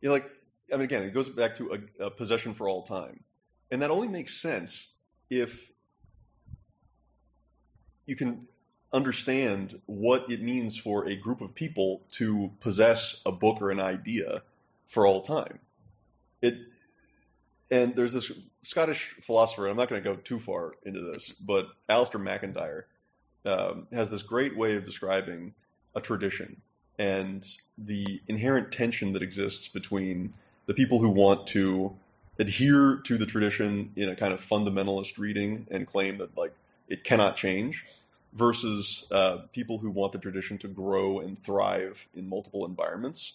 [0.00, 0.30] you know, like
[0.72, 3.20] I mean, again, it goes back to a, a possession for all time,
[3.70, 4.86] and that only makes sense
[5.30, 5.70] if
[8.06, 8.46] you can
[8.92, 13.80] understand what it means for a group of people to possess a book or an
[13.80, 14.42] idea
[14.86, 15.58] for all time.
[16.40, 16.54] It
[17.70, 18.30] and there's this
[18.62, 19.66] Scottish philosopher.
[19.66, 22.86] I'm not going to go too far into this, but Alasdair MacIntyre
[23.44, 25.54] um, has this great way of describing
[25.94, 26.60] a tradition
[26.98, 27.44] and
[27.78, 30.32] the inherent tension that exists between
[30.66, 31.94] the people who want to
[32.38, 36.52] adhere to the tradition in a kind of fundamentalist reading and claim that like
[36.88, 37.84] it cannot change
[38.32, 43.34] versus uh, people who want the tradition to grow and thrive in multiple environments.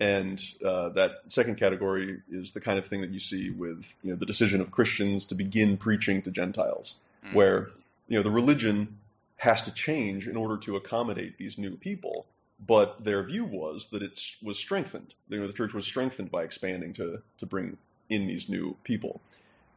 [0.00, 4.10] And uh, that second category is the kind of thing that you see with you
[4.10, 7.34] know the decision of Christians to begin preaching to Gentiles, Mm.
[7.34, 7.68] where
[8.08, 8.96] you know the religion
[9.36, 12.26] has to change in order to accommodate these new people.
[12.66, 15.14] But their view was that it was strengthened.
[15.28, 17.76] You know, the church was strengthened by expanding to to bring
[18.10, 19.20] in these new people.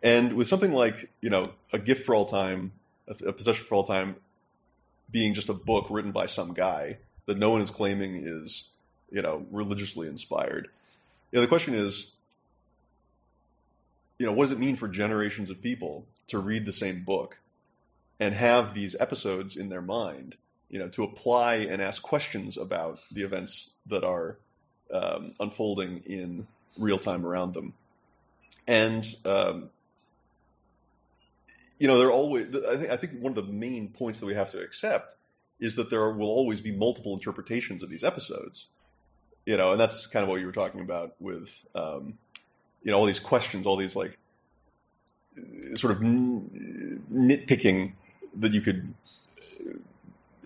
[0.01, 2.73] And with something like you know a gift for all time,
[3.07, 4.17] a, a possession for all time,
[5.09, 8.65] being just a book written by some guy that no one is claiming is
[9.11, 10.67] you know religiously inspired.
[11.31, 12.11] You know, the question is,
[14.19, 17.37] you know, what does it mean for generations of people to read the same book
[18.19, 20.35] and have these episodes in their mind,
[20.69, 24.37] you know, to apply and ask questions about the events that are
[24.93, 27.73] um, unfolding in real time around them.
[28.67, 29.69] And um,
[31.79, 32.55] you know, there are always.
[32.55, 35.15] I think I think one of the main points that we have to accept
[35.59, 38.67] is that there will always be multiple interpretations of these episodes.
[39.45, 42.17] You know, and that's kind of what you were talking about with, um,
[42.83, 44.17] you know, all these questions, all these like
[45.75, 47.93] sort of nitpicking
[48.37, 48.93] that you could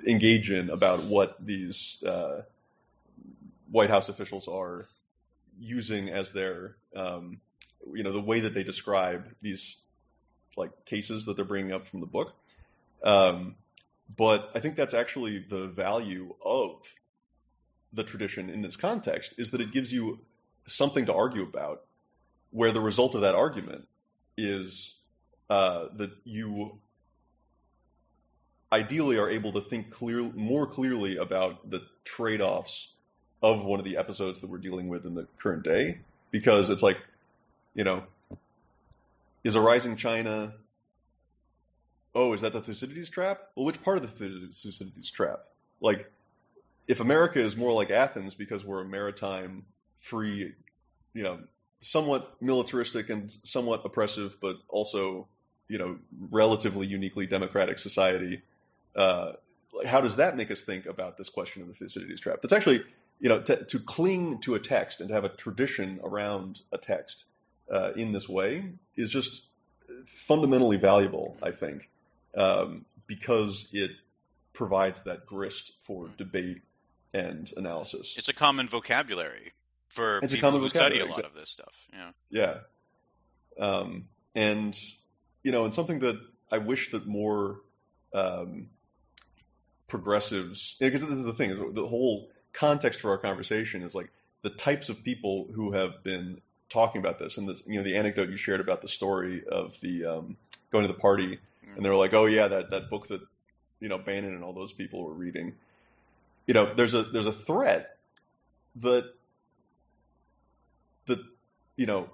[0.06, 2.42] engage in about what these uh,
[3.70, 4.88] White House officials are
[5.60, 7.40] using as their, um,
[7.94, 9.78] you know, the way that they describe these
[10.56, 12.34] like cases that they're bringing up from the book.
[13.04, 13.56] Um,
[14.16, 16.82] but I think that's actually the value of
[17.94, 20.20] the tradition in this context is that it gives you
[20.66, 21.84] something to argue about,
[22.52, 23.88] where the result of that argument
[24.38, 24.94] is
[25.50, 26.78] uh, that you
[28.72, 32.90] ideally are able to think clear, more clearly about the trade-offs
[33.42, 36.00] of one of the episodes that we're dealing with in the current day,
[36.32, 36.98] because it's like,
[37.78, 38.04] you know,
[39.44, 40.52] is a rising China?
[42.14, 43.40] Oh, is that the Thucydides trap?
[43.56, 45.42] Well, which part of the Thucydides trap?
[45.80, 46.12] Like,
[46.88, 49.64] if America is more like Athens because we're a maritime,
[50.00, 50.54] free,
[51.14, 51.40] you know,
[51.80, 55.28] somewhat militaristic and somewhat oppressive, but also,
[55.68, 56.00] you know,
[56.32, 58.42] relatively uniquely democratic society,
[58.96, 59.34] uh,
[59.86, 62.40] how does that make us think about this question of the Thucydides trap?
[62.42, 62.84] That's actually,
[63.20, 67.26] you know, to cling to a text and to have a tradition around a text
[67.72, 69.46] uh, in this way is just
[70.06, 71.90] fundamentally valuable, I think,
[72.36, 73.92] um, because it
[74.54, 76.62] provides that grist for debate
[77.14, 78.16] and analysis.
[78.18, 79.54] It's a common vocabulary
[79.90, 81.74] for It's people who study a lot of this stuff.
[81.94, 82.12] Yeah.
[82.30, 82.58] Yeah.
[83.60, 84.78] Um, and,
[85.44, 86.20] you know, and something that
[86.52, 87.62] I wish that more
[88.14, 88.68] um,
[89.88, 94.12] progressives, because this is the thing, is the whole context for our conversation is like
[94.42, 97.38] the types of people who have been talking about this.
[97.38, 100.38] And this, you know, the anecdote you shared about the story of the um,
[100.72, 101.40] going to the party,
[101.76, 103.22] and they were like, oh, yeah, that, that book that,
[103.80, 105.54] you know, Bannon and all those people were reading.
[106.46, 107.98] You know, there's a there's a threat
[108.78, 109.14] that
[111.08, 111.20] that
[111.76, 112.10] you know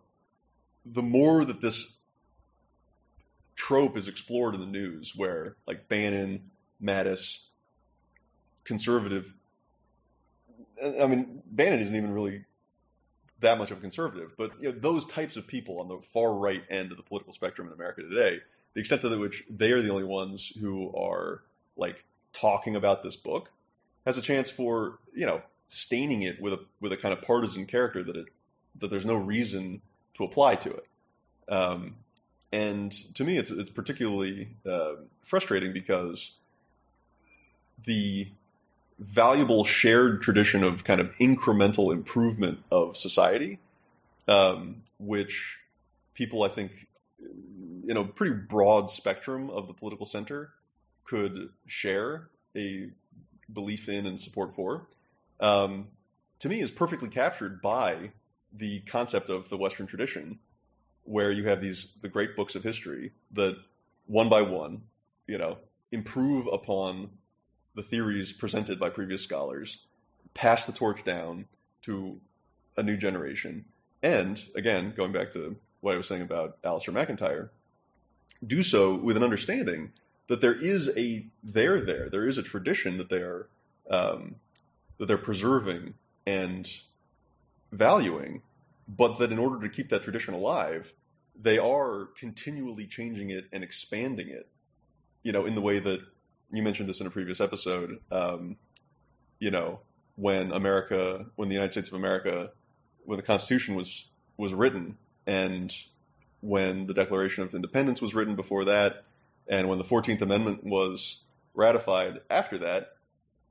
[0.85, 1.93] the more that this
[3.55, 6.49] trope is explored in the news, where like Bannon,
[6.81, 7.39] Mattis,
[8.63, 9.33] conservative.
[10.83, 12.43] I mean, Bannon isn't even really
[13.39, 16.33] that much of a conservative, but you know, those types of people on the far
[16.33, 18.39] right end of the political spectrum in America today,
[18.73, 21.41] the extent to which they are the only ones who are
[21.75, 23.49] like talking about this book,
[24.05, 27.65] has a chance for you know staining it with a with a kind of partisan
[27.65, 28.27] character that it
[28.79, 29.81] that there's no reason
[30.15, 30.87] to apply to it.
[31.49, 31.95] Um,
[32.51, 36.31] and to me, it's it's particularly uh, frustrating because
[37.83, 38.27] the
[38.99, 43.59] valuable shared tradition of kind of incremental improvement of society,
[44.27, 45.57] um, which
[46.13, 46.71] people I think
[47.87, 50.51] in a pretty broad spectrum of the political center
[51.03, 52.89] could share a
[53.51, 54.87] belief in and support for,
[55.39, 55.87] um,
[56.39, 58.11] to me is perfectly captured by
[58.53, 60.39] the concept of the Western tradition,
[61.03, 63.55] where you have these the great books of history that
[64.05, 64.83] one by one,
[65.27, 65.57] you know,
[65.91, 67.09] improve upon
[67.75, 69.77] the theories presented by previous scholars,
[70.33, 71.45] pass the torch down
[71.83, 72.19] to
[72.77, 73.65] a new generation,
[74.01, 77.51] and again, going back to what I was saying about Alasdair MacIntyre,
[78.45, 79.91] do so with an understanding
[80.27, 83.47] that there is a there there there is a tradition that they are
[83.89, 84.35] um,
[84.97, 85.93] that they're preserving
[86.25, 86.69] and
[87.71, 88.41] valuing,
[88.87, 90.93] but that in order to keep that tradition alive,
[91.41, 94.47] they are continually changing it and expanding it.
[95.23, 96.01] You know, in the way that
[96.53, 97.99] you mentioned this in a previous episode.
[98.11, 98.57] Um,
[99.39, 99.79] you know,
[100.15, 102.51] when America, when the United States of America,
[103.05, 104.05] when the Constitution was
[104.37, 105.73] was written, and
[106.41, 109.03] when the Declaration of Independence was written before that,
[109.47, 111.19] and when the Fourteenth Amendment was
[111.55, 112.93] ratified after that,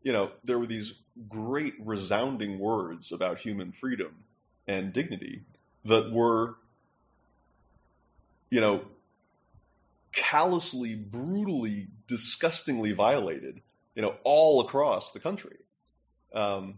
[0.02, 0.94] you know, there were these
[1.28, 4.14] great resounding words about human freedom
[4.66, 5.42] and dignity
[5.84, 6.54] that were,
[8.50, 8.82] you know,
[10.12, 13.60] callously, brutally, disgustingly violated,
[13.94, 15.56] you know, all across the country.
[16.34, 16.74] Um,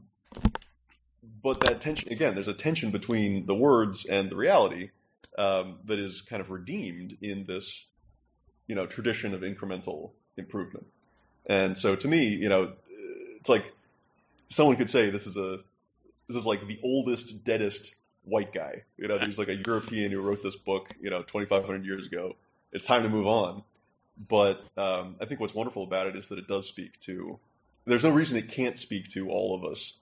[1.43, 4.91] but that tension, again, there's a tension between the words and the reality
[5.37, 7.85] um, that is kind of redeemed in this,
[8.67, 10.87] you know, tradition of incremental improvement.
[11.47, 12.73] And so to me, you know,
[13.39, 13.65] it's like
[14.49, 15.59] someone could say this is a
[16.29, 18.83] this is like the oldest, deadest white guy.
[18.97, 22.37] You know, there's like a European who wrote this book, you know, 2,500 years ago.
[22.75, 23.63] It's time to move on.
[24.29, 27.39] But um, I think what's wonderful about it is that it does speak to.
[27.87, 29.95] There's no reason it can't speak to all of us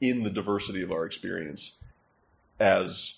[0.00, 1.76] in the diversity of our experience
[2.60, 3.14] as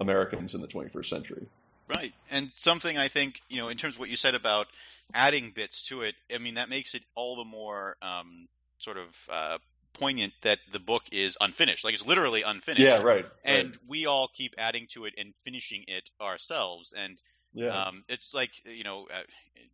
[0.00, 1.46] Americans in the 21st century.
[1.88, 2.12] Right.
[2.30, 4.66] And something I think, you know, in terms of what you said about
[5.14, 9.28] adding bits to it, I mean, that makes it all the more um, sort of
[9.30, 9.58] uh,
[9.92, 11.84] poignant that the book is unfinished.
[11.84, 12.84] Like it's literally unfinished.
[12.84, 13.24] Yeah, right.
[13.44, 13.78] And right.
[13.86, 16.92] we all keep adding to it and finishing it ourselves.
[16.96, 17.20] And
[17.56, 17.86] yeah.
[17.86, 19.22] um, it's like, you know, uh,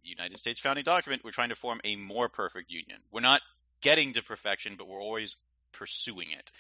[0.02, 2.98] United States founding document, we're trying to form a more perfect union.
[3.10, 3.42] We're not
[3.80, 5.36] getting to perfection, but we're always
[5.72, 6.50] pursuing it.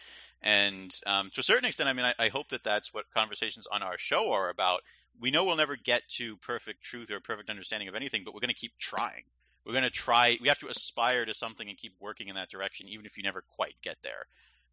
[0.42, 3.66] And um, to a certain extent, I mean, I, I hope that that's what conversations
[3.70, 4.80] on our show are about.
[5.20, 8.40] We know we'll never get to perfect truth or perfect understanding of anything, but we're
[8.40, 9.22] going to keep trying.
[9.64, 10.38] We're going to try.
[10.40, 13.22] We have to aspire to something and keep working in that direction, even if you
[13.22, 14.26] never quite get there.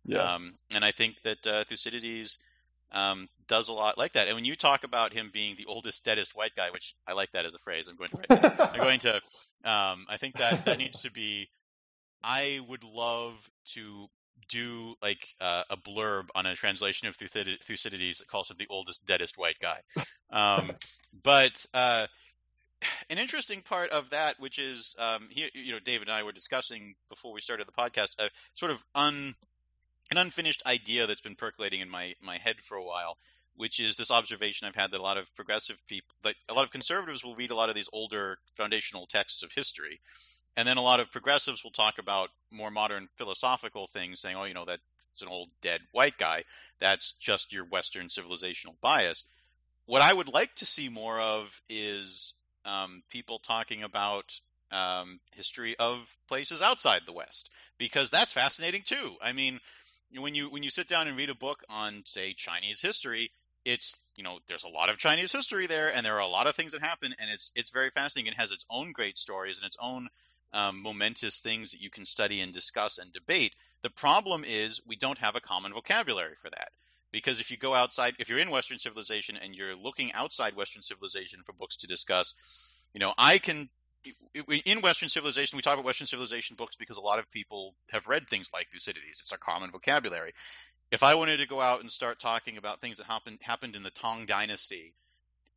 [0.06, 0.36] Yeah.
[0.36, 2.40] Um, and I think that uh, Thucydides
[2.92, 4.28] um, does a lot like that.
[4.28, 7.32] And when you talk about him being the oldest, deadest white guy, which I like
[7.34, 8.60] that as a phrase, I'm going to write.
[8.60, 9.16] I'm going to.
[9.64, 11.50] Um, I think that that needs to be.
[12.24, 13.36] I would love
[13.74, 14.08] to
[14.48, 19.06] do like uh, a blurb on a translation of Thucydides that calls him the oldest,
[19.06, 19.80] deadest white guy.
[20.32, 20.72] Um,
[21.24, 22.08] but uh,
[23.10, 26.32] an interesting part of that, which is, um, he, you know, David and I were
[26.32, 29.36] discussing before we started the podcast, a sort of un,
[30.12, 33.18] an unfinished idea that's been percolating in my my head for a while,
[33.56, 36.66] which is this observation I've had that a lot of progressive people, like a lot
[36.66, 40.00] of conservatives, will read a lot of these older foundational texts of history,
[40.56, 44.46] And then a lot of progressives will talk about more modern philosophical things, saying, oh,
[44.46, 44.82] you know, that's
[45.22, 46.44] an old dead white guy.
[46.80, 49.24] That's just your Western civilizational bias.
[49.86, 52.34] What I would like to see more of is
[52.66, 54.40] um, people talking about
[54.72, 55.98] um, history of
[56.28, 59.16] places outside the West, because that's fascinating too.
[59.22, 59.60] I mean,
[60.16, 63.32] when you when you sit down and read a book on, say, Chinese history,
[63.66, 66.48] it's you know there's a lot of Chinese history there, and there are a lot
[66.48, 68.32] of things that happen, and it's it's very fascinating.
[68.32, 70.10] It has its own great stories and its own
[70.54, 73.56] um, momentous things that you can study and discuss and debate.
[73.82, 76.70] The problem is we don't have a common vocabulary for that.
[77.12, 80.84] Because if you go outside, if you're in Western civilization and you're looking outside Western
[80.84, 82.36] civilization for books to discuss,
[82.94, 83.70] you know, I can
[84.66, 88.08] in Western civilization, we talk about Western civilization books because a lot of people have
[88.08, 89.22] read things like Thucydides.
[89.22, 90.34] It's a common vocabulary.
[90.92, 93.84] If I wanted to go out and start talking about things that happened happened in
[93.84, 94.94] the Tang Dynasty,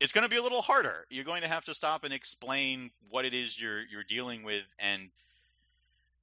[0.00, 1.06] it's going to be a little harder.
[1.08, 4.64] You're going to have to stop and explain what it is you're you're dealing with,
[4.78, 5.10] and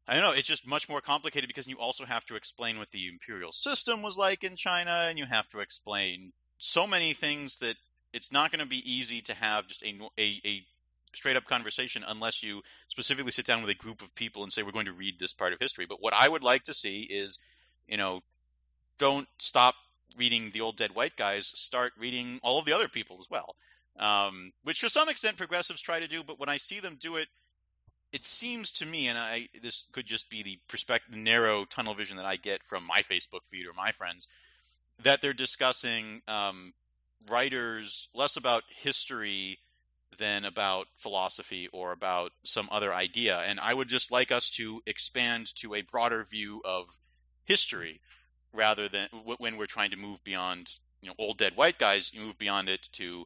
[0.08, 0.32] I don't know.
[0.32, 4.02] It's just much more complicated because you also have to explain what the imperial system
[4.02, 7.76] was like in China, and you have to explain so many things that
[8.12, 10.66] it's not going to be easy to have just a, a, a
[11.14, 14.64] straight up conversation unless you specifically sit down with a group of people and say
[14.64, 15.86] we're going to read this part of history.
[15.88, 17.40] But what I would like to see is,
[17.88, 18.22] you know,
[18.98, 19.76] don't stop
[20.18, 21.48] reading the old dead white guys.
[21.48, 23.56] Start reading all of the other people as well,
[23.98, 26.24] um, which to some extent progressives try to do.
[26.24, 27.28] But when I see them do it,
[28.12, 31.94] it seems to me, and I this could just be the perspective, the narrow tunnel
[31.94, 34.28] vision that I get from my Facebook feed or my friends,
[35.04, 36.74] that they're discussing um,
[37.30, 39.60] writers less about history
[40.20, 43.40] than about philosophy or about some other idea.
[43.40, 46.88] And I would just like us to expand to a broader view of
[47.46, 48.02] history
[48.54, 49.08] rather than
[49.38, 50.70] when we're trying to move beyond
[51.02, 53.26] you know old dead white guys you move beyond it to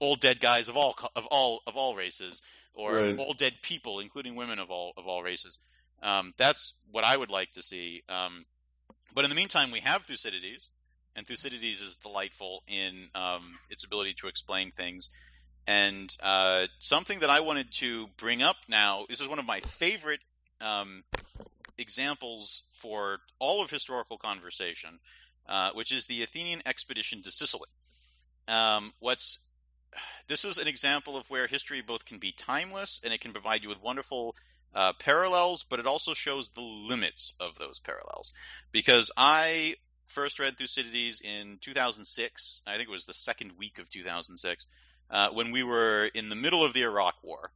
[0.00, 2.42] old dead guys of all of all of all races
[2.74, 3.18] or right.
[3.18, 5.58] old dead people including women of all of all races
[6.02, 8.44] um, that's what I would like to see um,
[9.14, 10.70] but in the meantime we have Thucydides
[11.14, 15.10] and Thucydides is delightful in um, its ability to explain things
[15.66, 19.60] and uh, something that I wanted to bring up now, this is one of my
[19.60, 20.20] favorite
[20.60, 21.02] um,
[21.76, 24.98] examples for all of historical conversation,
[25.48, 27.68] uh, which is the Athenian expedition to Sicily.
[28.48, 29.38] Um, what's
[30.28, 33.62] this is an example of where history both can be timeless and it can provide
[33.62, 34.34] you with wonderful
[34.74, 38.32] uh, parallels, but it also shows the limits of those parallels.
[38.72, 43.88] Because I first read Thucydides in 2006, I think it was the second week of
[43.88, 44.66] 2006
[45.10, 47.50] uh, when we were in the middle of the Iraq War,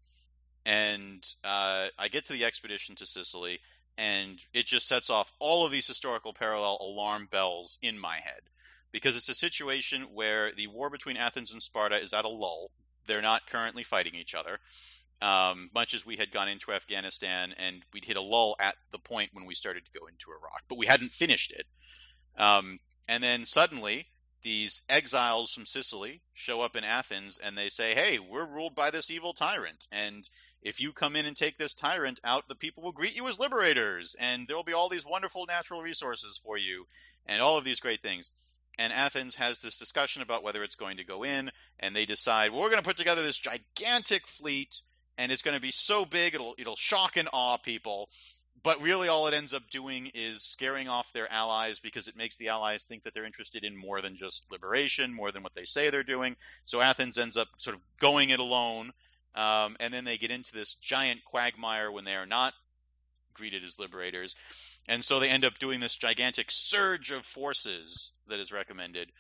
[0.65, 3.61] and uh, I get to the expedition to Sicily,
[3.97, 8.41] and it just sets off all of these historical parallel alarm bells in my head
[8.93, 12.71] because it's a situation where the war between Athens and Sparta is at a lull.
[13.07, 14.59] They're not currently fighting each other.
[15.23, 18.99] Um, much as we had gone into Afghanistan and we'd hit a lull at the
[18.99, 21.67] point when we started to go into Iraq, but we hadn't finished it.
[22.39, 24.07] Um, and then suddenly
[24.43, 28.91] these exiles from Sicily show up in Athens and they say, "Hey, we're ruled by
[28.91, 30.29] this evil tyrant, and
[30.63, 33.39] if you come in and take this tyrant out, the people will greet you as
[33.39, 36.87] liberators, and there will be all these wonderful natural resources for you,
[37.27, 38.31] and all of these great things."
[38.79, 42.51] And Athens has this discussion about whether it's going to go in, and they decide,
[42.51, 44.81] well, "We're going to put together this gigantic fleet,
[45.19, 48.09] and it's going to be so big it'll it'll shock and awe people."
[48.63, 52.37] But really all it ends up doing is scaring off their allies because it makes
[52.37, 55.65] the allies think that they're interested in more than just liberation, more than what they
[55.65, 56.37] say they're doing.
[56.65, 58.93] So Athens ends up sort of going it alone,
[59.35, 62.53] um, and then they get into this giant quagmire when they are not
[63.35, 64.35] greeted as liberators.
[64.89, 69.11] And so they end up doing this gigantic surge of forces that is recommended.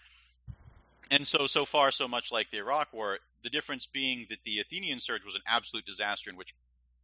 [1.11, 4.61] And so, so far, so much like the Iraq War, the difference being that the
[4.61, 6.55] Athenian surge was an absolute disaster in which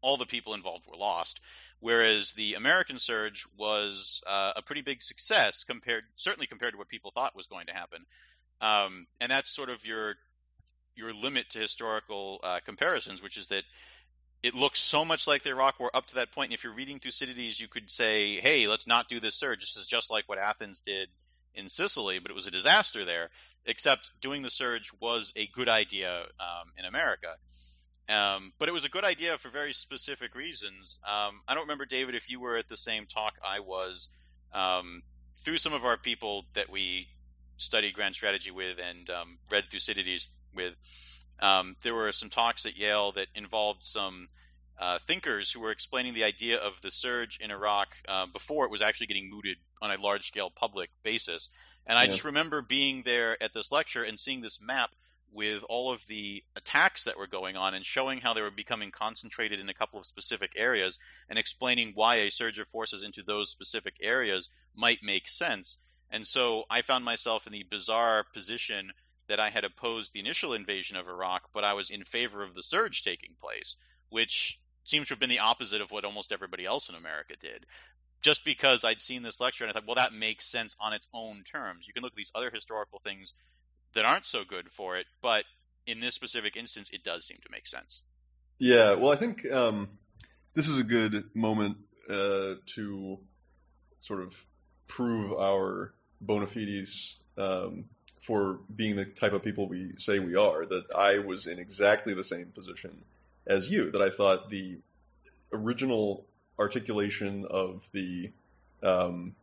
[0.00, 1.40] all the people involved were lost
[1.80, 6.88] whereas the American surge was uh, a pretty big success compared, certainly compared to what
[6.88, 8.04] people thought was going to happen.
[8.60, 10.14] Um, and that's sort of your
[10.94, 13.64] your limit to historical uh, comparisons, which is that
[14.42, 16.50] it looks so much like the Iraq War up to that point.
[16.50, 19.60] And if you're reading Thucydides, you could say, "Hey, let's not do this surge.
[19.60, 21.08] This is just like what Athens did
[21.54, 23.30] in Sicily, but it was a disaster there."
[23.66, 27.36] Except doing the surge was a good idea um, in America.
[28.08, 31.00] Um, but it was a good idea for very specific reasons.
[31.04, 34.08] Um, I don't remember, David, if you were at the same talk I was.
[34.52, 35.02] Um,
[35.40, 37.08] through some of our people that we
[37.58, 40.74] studied grand strategy with and um, read Thucydides with,
[41.40, 44.28] um, there were some talks at Yale that involved some
[44.78, 48.70] uh, thinkers who were explaining the idea of the surge in Iraq uh, before it
[48.70, 51.48] was actually getting mooted on a large scale public basis.
[51.86, 54.90] And I just remember being there at this lecture and seeing this map
[55.36, 58.90] with all of the attacks that were going on and showing how they were becoming
[58.90, 63.22] concentrated in a couple of specific areas and explaining why a surge of forces into
[63.22, 65.76] those specific areas might make sense.
[66.10, 68.92] And so I found myself in the bizarre position
[69.28, 72.54] that I had opposed the initial invasion of Iraq, but I was in favor of
[72.54, 73.76] the surge taking place,
[74.08, 77.66] which seems to have been the opposite of what almost everybody else in America did.
[78.22, 81.08] Just because I'd seen this lecture and I thought, well, that makes sense on its
[81.12, 81.86] own terms.
[81.86, 83.34] You can look at these other historical things
[83.96, 85.44] that aren't so good for it, but
[85.86, 88.02] in this specific instance, it does seem to make sense.
[88.58, 89.88] Yeah, well, I think um,
[90.54, 91.78] this is a good moment
[92.08, 93.18] uh, to
[94.00, 94.34] sort of
[94.86, 97.86] prove our bona fides um,
[98.20, 100.66] for being the type of people we say we are.
[100.66, 103.02] That I was in exactly the same position
[103.46, 103.90] as you.
[103.92, 104.78] That I thought the
[105.52, 106.26] original
[106.58, 108.30] articulation of the,
[108.82, 109.34] um,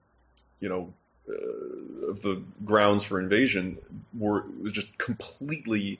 [0.59, 0.93] you know,
[1.29, 3.77] uh, of the grounds for invasion
[4.17, 5.99] were was just completely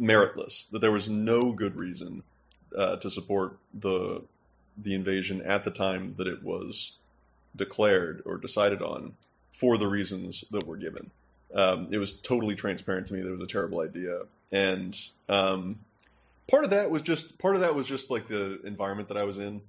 [0.00, 0.68] meritless.
[0.70, 2.22] That there was no good reason
[2.76, 4.22] uh, to support the
[4.78, 6.92] the invasion at the time that it was
[7.54, 9.14] declared or decided on
[9.52, 11.10] for the reasons that were given.
[11.54, 15.78] Um, it was totally transparent to me that it was a terrible idea, and um,
[16.50, 19.22] part of that was just part of that was just like the environment that I
[19.22, 19.60] was in,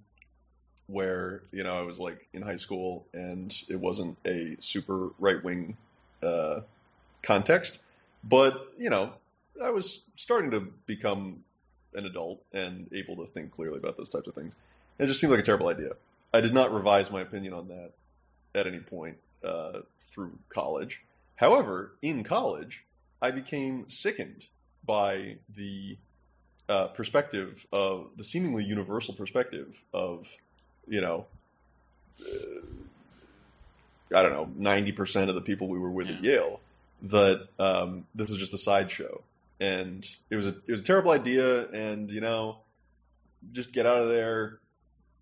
[0.88, 5.44] where you know I was like in high school and it wasn't a super right
[5.44, 5.78] wing
[6.22, 6.62] uh,
[7.22, 7.80] context,
[8.24, 9.14] but you know
[9.62, 11.44] I was starting to become
[11.94, 14.54] an adult and able to think clearly about those types of things.
[15.00, 15.92] It just seemed like a terrible idea.
[16.34, 17.92] I did not revise my opinion on that
[18.54, 19.80] at any point uh,
[20.12, 21.02] through college.
[21.36, 22.84] However, in college,
[23.22, 24.46] I became sickened
[24.86, 25.98] by the
[26.68, 30.28] uh, perspective of the seemingly universal perspective of,
[30.88, 31.26] you know,
[32.22, 32.62] uh,
[34.16, 36.16] I don't know, ninety percent of the people we were with yeah.
[36.16, 36.60] at Yale
[37.04, 39.22] that um, this was just a sideshow,
[39.60, 42.58] and it was a it was a terrible idea, and you know,
[43.52, 44.60] just get out of there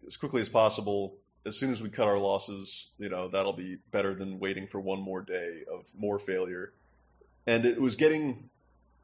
[0.06, 3.78] as quickly as possible as soon as we cut our losses, you know, that'll be
[3.92, 6.72] better than waiting for one more day of more failure.
[7.46, 8.50] And it was getting,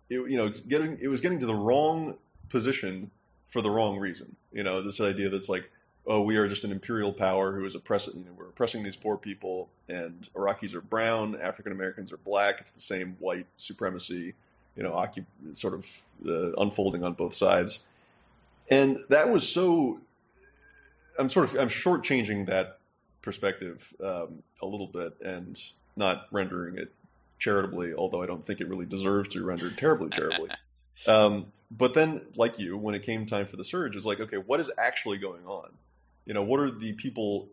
[0.09, 2.15] it, you know, getting, it was getting to the wrong
[2.49, 3.11] position
[3.47, 4.35] for the wrong reason.
[4.53, 5.69] You know, this idea that's like,
[6.09, 8.95] oh, we are just an imperial power who is oppressing, you know, we're oppressing these
[8.95, 12.59] poor people, and Iraqis are brown, African Americans are black.
[12.59, 14.33] It's the same white supremacy,
[14.75, 15.87] you know, occup- sort of
[16.27, 17.79] uh, unfolding on both sides.
[18.71, 19.99] And that was so
[21.17, 22.79] I'm sort of I'm shortchanging that
[23.21, 25.61] perspective um, a little bit and
[25.95, 26.91] not rendering it
[27.37, 30.49] charitably, although I don't think it really deserves to be rendered terribly charitably.
[31.07, 34.37] um, but then, like you, when it came time for the surge, it's like, okay,
[34.37, 35.69] what is actually going on?
[36.29, 37.49] You know, what are the people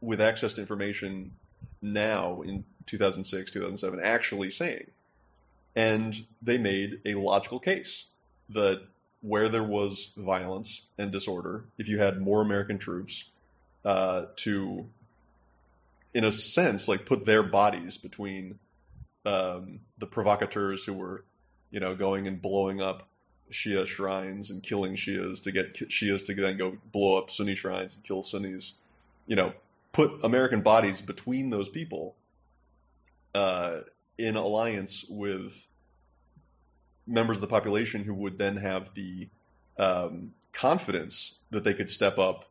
[0.00, 1.30] with access to information
[1.80, 4.90] now in 2006, 2007 actually saying?
[5.76, 8.06] And they made a logical case
[8.48, 8.82] that
[9.20, 13.30] where there was violence and disorder, if you had more American troops
[13.84, 14.84] uh, to,
[16.12, 18.58] in a sense, like put their bodies between
[19.24, 21.24] um, the provocateurs who were,
[21.70, 23.06] you know, going and blowing up
[23.50, 27.94] Shia shrines and killing Shias to get Shias to then go blow up Sunni shrines
[27.94, 28.74] and kill Sunnis,
[29.26, 29.52] you know,
[29.92, 32.14] put American bodies between those people
[33.34, 33.80] uh,
[34.18, 35.66] in alliance with
[37.06, 39.28] members of the population who would then have the
[39.78, 42.46] um, confidence that they could step up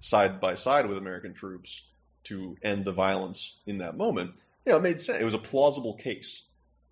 [0.00, 1.82] side by side with American troops
[2.24, 4.32] to end the violence in that moment.
[4.66, 5.20] You know, it made sense.
[5.20, 6.42] It was a plausible case,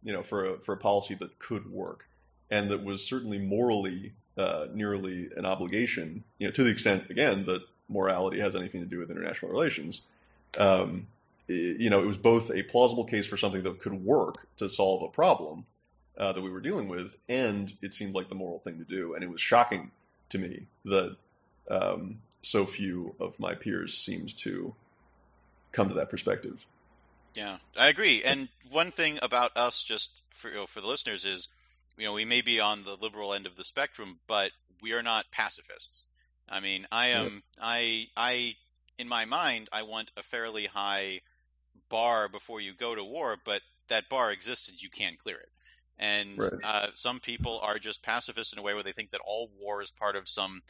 [0.02, 2.04] you know, for a, for a policy that could work
[2.50, 7.44] and that was certainly morally uh, nearly an obligation, you know, to the extent again
[7.46, 10.02] that morality has anything to do with international relations.
[10.56, 11.06] Um,
[11.46, 15.02] you know, it was both a plausible case for something that could work to solve
[15.02, 15.66] a problem,
[16.16, 19.14] uh, that we were dealing with, and it seemed like the moral thing to do.
[19.14, 19.90] And it was shocking
[20.30, 21.16] to me that
[21.70, 24.74] um, so few of my peers seemed to
[25.72, 26.64] come to that perspective.
[27.34, 28.22] Yeah, I agree.
[28.24, 31.48] And one thing about us, just for you know, for the listeners, is
[32.00, 34.50] you know we may be on the liberal end of the spectrum, but
[34.82, 36.06] we are not pacifists.
[36.48, 37.42] I mean, I am yep.
[37.60, 38.54] I I
[38.98, 41.20] in my mind I want a fairly high
[41.90, 45.48] bar before you go to war, but that bar exists and you can't clear it.
[45.98, 46.52] And right.
[46.64, 49.82] uh, some people are just pacifists in a way where they think that all war
[49.82, 50.62] is part of some,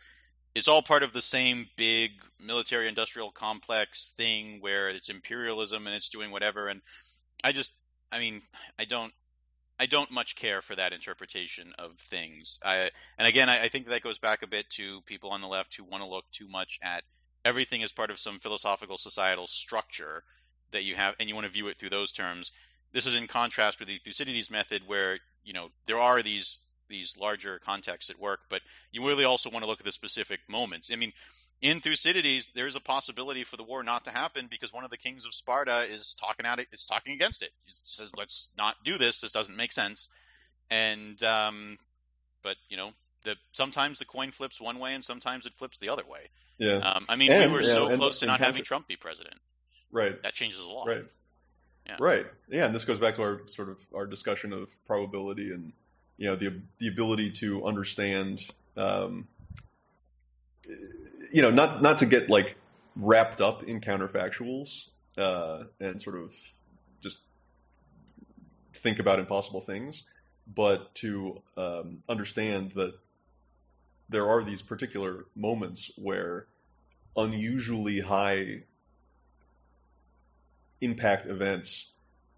[0.57, 2.11] it's all part of the same big
[2.41, 6.67] military industrial complex thing where it's imperialism and it's doing whatever.
[6.67, 6.81] And
[7.45, 7.73] I just,
[8.11, 8.43] I mean,
[8.77, 9.13] I don't,
[9.81, 12.61] I don't much care for that interpretation of things.
[12.63, 15.49] I, and again, I, I think that goes back a bit to people on the
[15.49, 17.03] left who want to look too much at
[17.45, 20.23] everything as part of some philosophical societal structure
[20.71, 22.53] that you have, and you want to view it through those terms
[22.93, 26.59] this is in contrast with the Thucydides method, where you know there are these
[26.91, 28.61] these larger contexts at work, but
[28.93, 30.91] you really also want to look at the specific moments.
[30.93, 31.13] I mean,
[31.63, 34.97] in Thucydides, there's a possibility for the war not to happen because one of the
[34.99, 37.51] kings of Sparta is talking at it, is talking against it.
[37.67, 39.21] He says, "Let's not do this.
[39.21, 40.09] This doesn't make sense."
[40.71, 41.79] And um,
[42.43, 42.91] but you know,
[43.25, 46.21] the sometimes the coin flips one way and sometimes it flips the other way.
[46.59, 46.77] Yeah.
[46.77, 48.97] Um, I mean, And, we were yeah, so and- close to not having Trump be
[48.97, 49.37] president.
[49.91, 50.21] right.
[50.23, 50.87] That changes a lot.
[50.87, 51.05] Right.
[51.87, 51.97] Yeah.
[51.99, 52.27] Right.
[52.49, 55.73] Yeah, and this goes back to our sort of our discussion of probability and
[56.21, 58.41] you know the the ability to understand
[58.77, 59.27] um,
[61.33, 62.57] you know not not to get like
[62.95, 66.33] wrapped up in counterfactuals uh, and sort of
[67.01, 67.21] just
[68.75, 70.03] think about impossible things,
[70.55, 72.93] but to um, understand that
[74.11, 76.47] there are these particular moments where
[77.17, 78.63] unusually high
[80.83, 81.87] impact events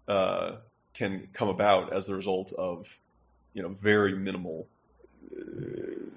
[0.07, 0.53] uh,
[0.93, 2.87] can come about as the result of
[3.53, 4.67] you know very minimal
[5.35, 6.09] uh,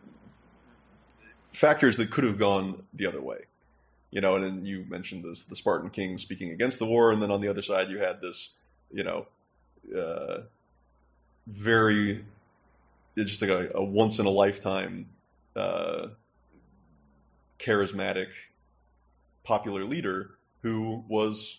[1.53, 3.39] factors that could have gone the other way.
[4.11, 7.23] You know, and then you mentioned this the Spartan king speaking against the war, and
[7.23, 8.51] then on the other side you had this
[8.91, 9.27] you know
[9.97, 10.43] uh,
[11.47, 12.25] very
[13.17, 15.09] just like a, a once in a lifetime
[15.55, 16.09] uh,
[17.59, 18.29] charismatic
[19.43, 20.31] popular leader
[20.63, 21.59] who was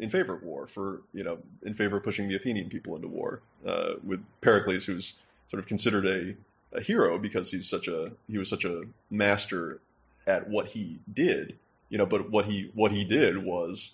[0.00, 3.06] in favor of war, for you know, in favor of pushing the Athenian people into
[3.06, 5.14] war, uh, with Pericles, who's
[5.48, 9.78] sort of considered a, a hero because he's such a he was such a master
[10.26, 11.56] at what he did,
[11.90, 12.06] you know.
[12.06, 13.92] But what he what he did was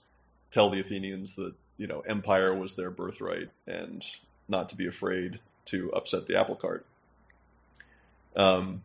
[0.52, 4.06] tell the Athenians that you know empire was their birthright and
[4.48, 6.86] not to be afraid to upset the apple cart.
[8.36, 8.82] Um,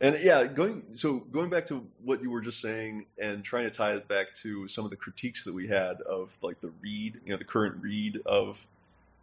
[0.00, 3.70] and yeah, going so going back to what you were just saying and trying to
[3.70, 7.20] tie it back to some of the critiques that we had of like the read,
[7.24, 8.64] you know, the current read of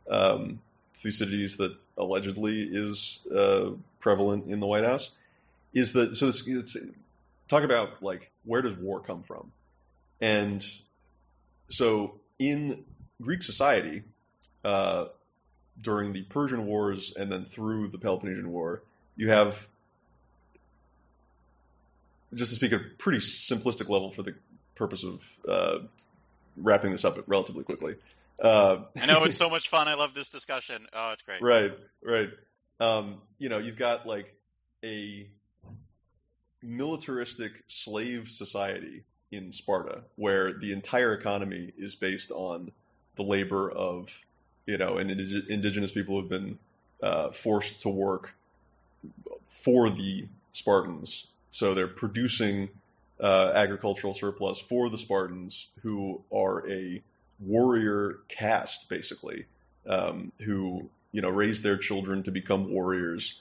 [0.10, 0.60] um,
[0.96, 5.12] Thucydides that allegedly is uh, prevalent in the White House,
[5.74, 6.76] is that so this, it's,
[7.48, 9.52] talk about like where does war come from,
[10.22, 10.66] and
[11.70, 12.84] so in
[13.22, 14.04] Greek society
[14.66, 15.06] uh,
[15.80, 18.82] during the Persian Wars and then through the Peloponnesian War,
[19.16, 19.68] you have
[22.34, 24.34] just to speak at a pretty simplistic level for the
[24.76, 25.80] purpose of uh,
[26.58, 27.96] wrapping this up relatively quickly.
[28.42, 29.88] Uh, I know it's so much fun.
[29.88, 30.86] I love this discussion.
[30.94, 31.42] Oh, it's great.
[31.42, 31.72] right,
[32.04, 32.30] right.
[32.80, 34.34] Um, you know, you've got like
[34.84, 35.28] a
[36.62, 42.72] militaristic slave society in Sparta, where the entire economy is based on
[43.16, 44.14] the labor of,
[44.66, 46.58] you know, and indig- indigenous people have been
[47.02, 48.34] uh, forced to work
[49.48, 51.28] for the Spartans.
[51.54, 52.70] So they're producing
[53.20, 57.00] uh, agricultural surplus for the Spartans, who are a
[57.40, 59.46] warrior caste, basically,
[59.88, 63.40] um, who you know raise their children to become warriors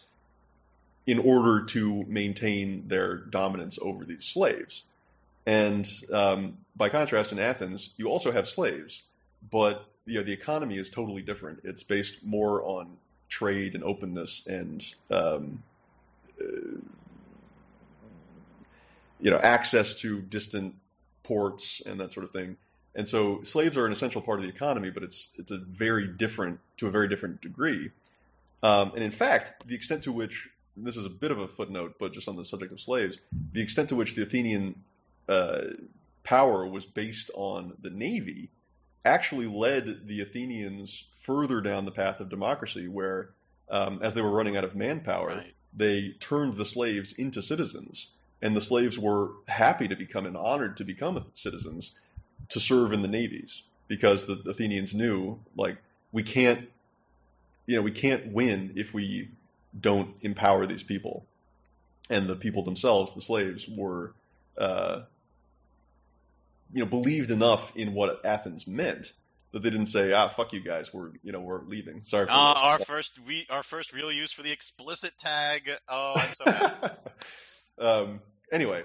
[1.06, 4.82] in order to maintain their dominance over these slaves.
[5.46, 9.02] And um, by contrast, in Athens, you also have slaves,
[9.50, 11.60] but you know the economy is totally different.
[11.64, 12.94] It's based more on
[13.30, 15.62] trade and openness and um,
[16.38, 16.76] uh,
[19.22, 20.74] you know access to distant
[21.22, 22.56] ports and that sort of thing.
[22.94, 26.06] And so slaves are an essential part of the economy, but it's it's a very
[26.06, 27.90] different to a very different degree.
[28.62, 31.94] Um, and in fact, the extent to which this is a bit of a footnote,
[31.98, 33.18] but just on the subject of slaves,
[33.52, 34.74] the extent to which the Athenian
[35.28, 35.62] uh,
[36.22, 38.50] power was based on the navy
[39.04, 43.30] actually led the Athenians further down the path of democracy, where
[43.68, 45.54] um, as they were running out of manpower, Right.
[45.74, 48.08] they turned the slaves into citizens,
[48.42, 51.92] and the slaves were happy to become and honored to become citizens
[52.48, 55.78] to serve in the navies because the Athenians knew like
[56.10, 56.68] we can't
[57.66, 59.30] you know we can't win if we
[59.78, 61.24] don't empower these people
[62.10, 64.12] and the people themselves the slaves were
[64.58, 65.02] uh,
[66.72, 69.12] you know believed enough in what Athens meant
[69.52, 72.32] that they didn't say ah fuck you guys we're you know we're leaving sorry for
[72.32, 75.70] Uh, our first we our first real use for the explicit tag.
[75.88, 76.88] Oh, I'm so happy.
[77.78, 78.20] um,
[78.52, 78.82] anyway,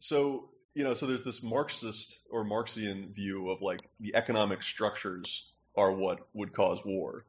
[0.00, 5.50] so you know, so there's this Marxist or Marxian view of like the economic structures
[5.76, 7.24] are what would cause war.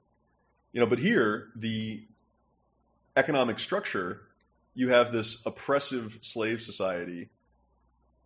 [0.71, 2.05] You know, but here the
[3.15, 4.21] economic structure,
[4.75, 7.29] you have this oppressive slave society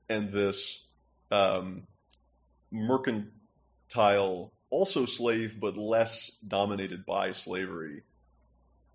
[0.10, 0.84] and this
[1.32, 1.84] um,
[2.70, 8.04] mercantile, also slave but less dominated by slavery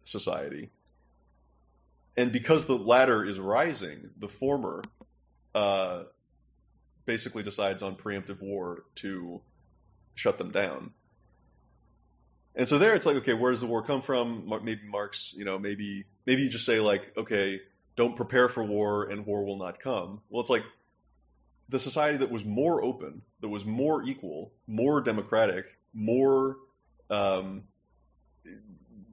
[0.05, 0.71] society.
[2.19, 4.83] And because the latter is rising, the former
[5.55, 6.03] uh,
[7.05, 9.41] basically decides on preemptive war to
[10.17, 10.91] shut them down.
[12.57, 14.53] And so there, it's like, okay, where does the war come from?
[14.65, 17.61] Maybe Marx, you know, maybe maybe you just say like, okay,
[17.95, 20.21] don't prepare for war, and war will not come.
[20.29, 20.65] Well, it's like
[21.69, 26.57] the society that was more open, that was more equal, more democratic, more
[27.11, 27.63] um,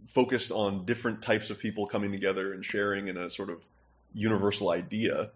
[0.06, 3.66] focused on different types of people coming together and sharing in a sort of
[4.14, 5.32] universal idea.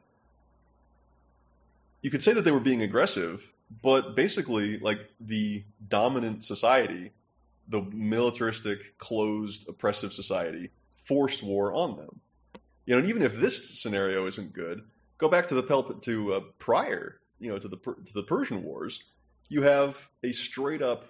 [2.01, 3.45] You could say that they were being aggressive,
[3.83, 7.11] but basically, like the dominant society,
[7.67, 10.71] the militaristic, closed, oppressive society,
[11.03, 12.19] forced war on them.
[12.85, 14.81] You know, and even if this scenario isn't good,
[15.17, 18.63] go back to the Pel- to uh, prior, you know, to the to the Persian
[18.63, 19.03] Wars.
[19.49, 21.05] You have a straight up,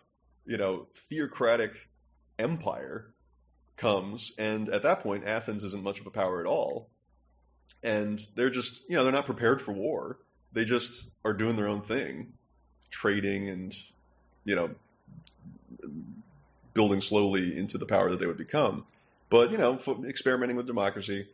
[0.45, 1.71] you know, theocratic
[2.37, 3.13] empire
[3.79, 6.89] comes, and at that point, Athens isn't much of a power at all,
[7.83, 10.19] and they're just, you know, they're not prepared for war.
[10.53, 12.33] They just are doing their own thing,
[12.89, 13.75] trading and,
[14.43, 14.69] you know,
[16.73, 18.85] building slowly into the power that they would become.
[19.29, 21.27] But you know, experimenting with democracy,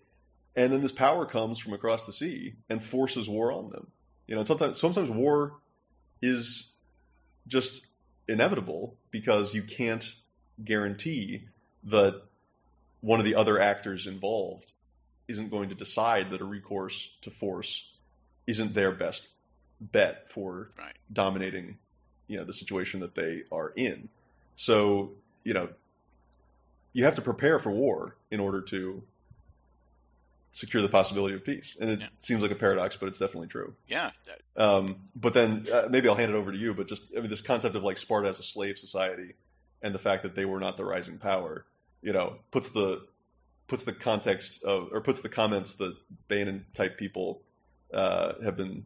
[0.55, 3.87] and then this power comes from across the sea and forces war on them.
[4.27, 5.57] You know, sometimes sometimes war
[6.21, 6.71] is
[7.47, 7.85] just
[8.27, 10.05] inevitable because you can't
[10.63, 11.47] guarantee
[11.85, 12.21] that
[13.05, 14.73] one of the other actors involved
[15.27, 17.87] isn't going to decide that a recourse to force
[18.47, 19.27] isn't their best
[19.79, 20.95] bet for right.
[21.13, 21.77] dominating,
[22.27, 24.09] you know, the situation that they are in.
[24.55, 25.11] So,
[25.43, 25.69] you know,
[26.93, 29.03] you have to prepare for war in order to
[30.51, 31.77] secure the possibility of peace.
[31.79, 32.07] And it yeah.
[32.17, 33.75] seems like a paradox, but it's definitely true.
[33.87, 34.09] Yeah.
[34.57, 36.73] Um, but then uh, maybe I'll hand it over to you.
[36.73, 39.33] But just I mean, this concept of like Sparta as a slave society
[39.83, 41.65] and the fact that they were not the rising power,
[42.05, 43.03] you know, puts the
[43.67, 45.95] puts the context of or puts the comments that
[46.27, 47.41] Bannon type people
[47.91, 48.85] uh, have been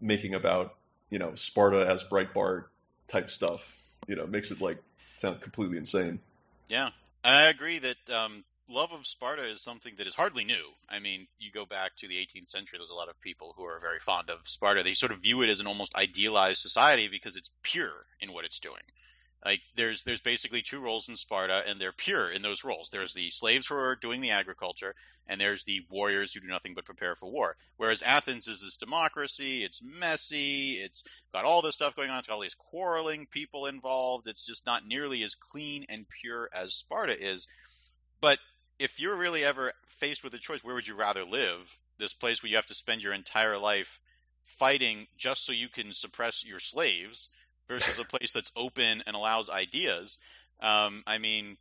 [0.00, 0.74] making about
[1.08, 2.64] you know Sparta as Breitbart
[3.08, 3.76] type stuff.
[4.06, 4.82] You know, makes it like
[5.16, 6.20] sound completely insane.
[6.68, 6.90] Yeah,
[7.24, 10.66] I agree that um, love of Sparta is something that is hardly new.
[10.90, 13.64] I mean, you go back to the 18th century, there's a lot of people who
[13.64, 14.82] are very fond of Sparta.
[14.82, 18.44] They sort of view it as an almost idealized society because it's pure in what
[18.44, 18.82] it's doing.
[19.44, 22.90] Like there's there's basically two roles in Sparta, and they're pure in those roles.
[22.90, 24.94] There's the slaves who are doing the agriculture,
[25.26, 27.56] and there's the warriors who do nothing but prepare for war.
[27.76, 29.64] Whereas Athens is this democracy.
[29.64, 30.74] It's messy.
[30.74, 32.18] It's got all this stuff going on.
[32.18, 34.28] It's got all these quarreling people involved.
[34.28, 37.48] It's just not nearly as clean and pure as Sparta is.
[38.20, 38.38] But
[38.78, 41.78] if you're really ever faced with a choice, where would you rather live?
[41.98, 43.98] This place where you have to spend your entire life
[44.58, 47.28] fighting just so you can suppress your slaves
[47.72, 50.18] versus a place that's open and allows ideas.
[50.60, 51.56] Um, I mean,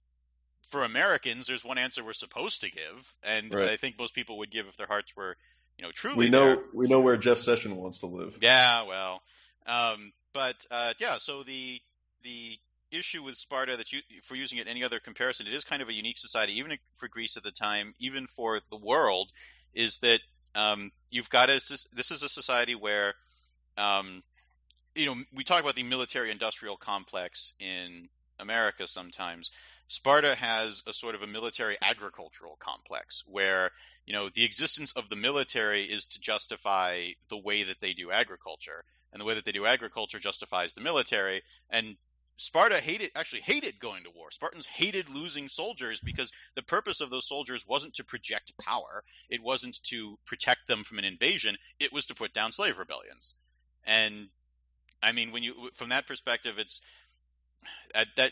[0.70, 3.70] for Americans, there's one answer we're supposed to give, and right.
[3.70, 5.36] I think most people would give if their hearts were,
[5.78, 6.18] you know, truly.
[6.18, 6.64] We know there.
[6.74, 8.38] we know where Jeff Sessions wants to live.
[8.42, 9.22] Yeah, well,
[9.66, 11.82] um, but uh, yeah, so the
[12.24, 12.58] the
[12.92, 15.90] issue with Sparta that you for using it any other comparison, it is kind of
[15.90, 19.32] a unique society, even for Greece at the time, even for the world,
[19.74, 20.20] is that
[20.56, 21.54] um, you've got a,
[21.94, 23.14] this is a society where
[23.78, 24.24] um,
[24.96, 29.52] you know we talk about the military industrial complex in America sometimes.
[29.88, 33.72] Sparta has a sort of a military agricultural complex where
[34.06, 38.12] you know the existence of the military is to justify the way that they do
[38.12, 41.98] agriculture and the way that they do agriculture justifies the military and
[42.38, 44.32] Sparta hated actually hated going to war.
[44.32, 49.04] Spartans hated losing soldiers because the purpose of those soldiers wasn't to project power.
[49.30, 51.58] It wasn't to protect them from an invasion.
[51.80, 53.36] It was to put down slave rebellions.
[53.84, 54.30] And
[55.02, 56.82] I mean, when you from that perspective, it's
[58.16, 58.32] that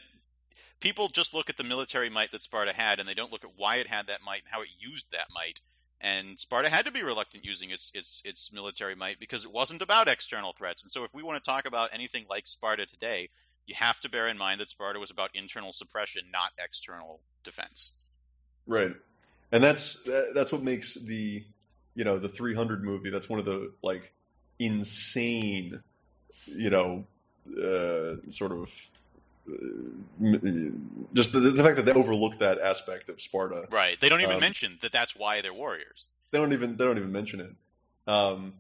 [0.80, 3.52] people just look at the military might that Sparta had, and they don't look at
[3.58, 5.62] why it had that might and how it used that might.
[6.02, 9.82] And Sparta had to be reluctant using its its its military might because it wasn't
[9.82, 10.84] about external threats.
[10.84, 13.30] And so, if we want to talk about anything like Sparta today,
[13.66, 17.92] you have to bear in mind that Sparta was about internal suppression, not external defense.
[18.66, 18.96] Right,
[19.52, 19.98] and that's
[20.34, 21.44] that's what makes the
[21.96, 23.10] you know the 300 movie.
[23.10, 24.14] That's one of the like
[24.58, 25.84] insane,
[26.46, 27.06] you know,
[27.48, 28.90] uh, sort of
[29.50, 30.32] uh,
[31.14, 33.68] just the, the, fact that they overlook that aspect of Sparta.
[33.72, 34.00] Right.
[34.00, 36.10] They don't even um, mention that that's why they're warriors.
[36.32, 37.52] They don't even they don't even mention it.
[38.08, 38.54] Um,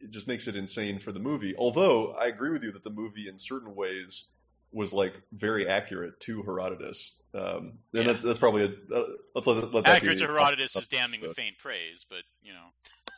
[0.00, 1.54] it just makes it insane for the movie.
[1.56, 4.24] Although I agree with you that the movie, in certain ways,
[4.72, 7.12] was like very accurate to Herodotus.
[7.34, 8.02] Um, and yeah.
[8.04, 9.04] that's that's probably a uh,
[9.34, 12.66] let's let, let that accurate to Herodotus is damning with faint praise, but you know.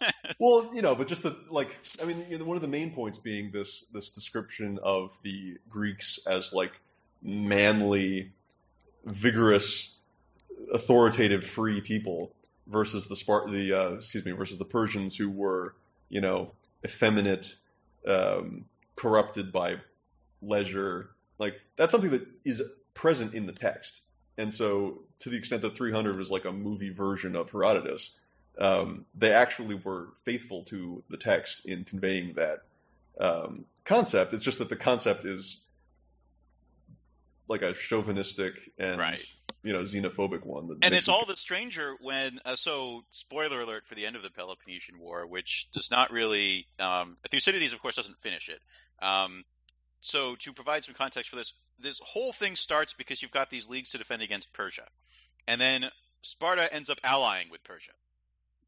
[0.41, 2.93] well, you know, but just the like, I mean, you know, one of the main
[2.93, 6.81] points being this this description of the Greeks as like
[7.23, 8.33] manly,
[9.05, 9.95] vigorous,
[10.73, 12.33] authoritative, free people
[12.67, 15.75] versus the Spart the uh, excuse me versus the Persians who were
[16.09, 16.53] you know
[16.85, 17.55] effeminate,
[18.07, 18.65] um,
[18.97, 19.77] corrupted by
[20.43, 21.11] leisure.
[21.39, 22.63] Like that's something that is
[22.95, 24.01] present in the text.
[24.39, 28.11] And so, to the extent that 300 was like a movie version of Herodotus,
[28.59, 32.63] um, they actually were faithful to the text in conveying that
[33.21, 34.33] um, concept.
[34.35, 35.59] It's just that the concept is
[37.49, 39.25] like a chauvinistic and Right.
[39.63, 40.79] you know xenophobic one.
[40.83, 44.23] And it's it- all the stranger when uh, so spoiler alert for the end of
[44.23, 48.61] the Peloponnesian War, which does not really um, Thucydides, of course, doesn't finish it.
[49.05, 49.45] Um,
[50.01, 53.69] so to provide some context for this, this whole thing starts because you've got these
[53.69, 54.87] leagues to defend against Persia,
[55.47, 55.91] and then
[56.23, 57.93] Sparta ends up allying with Persia,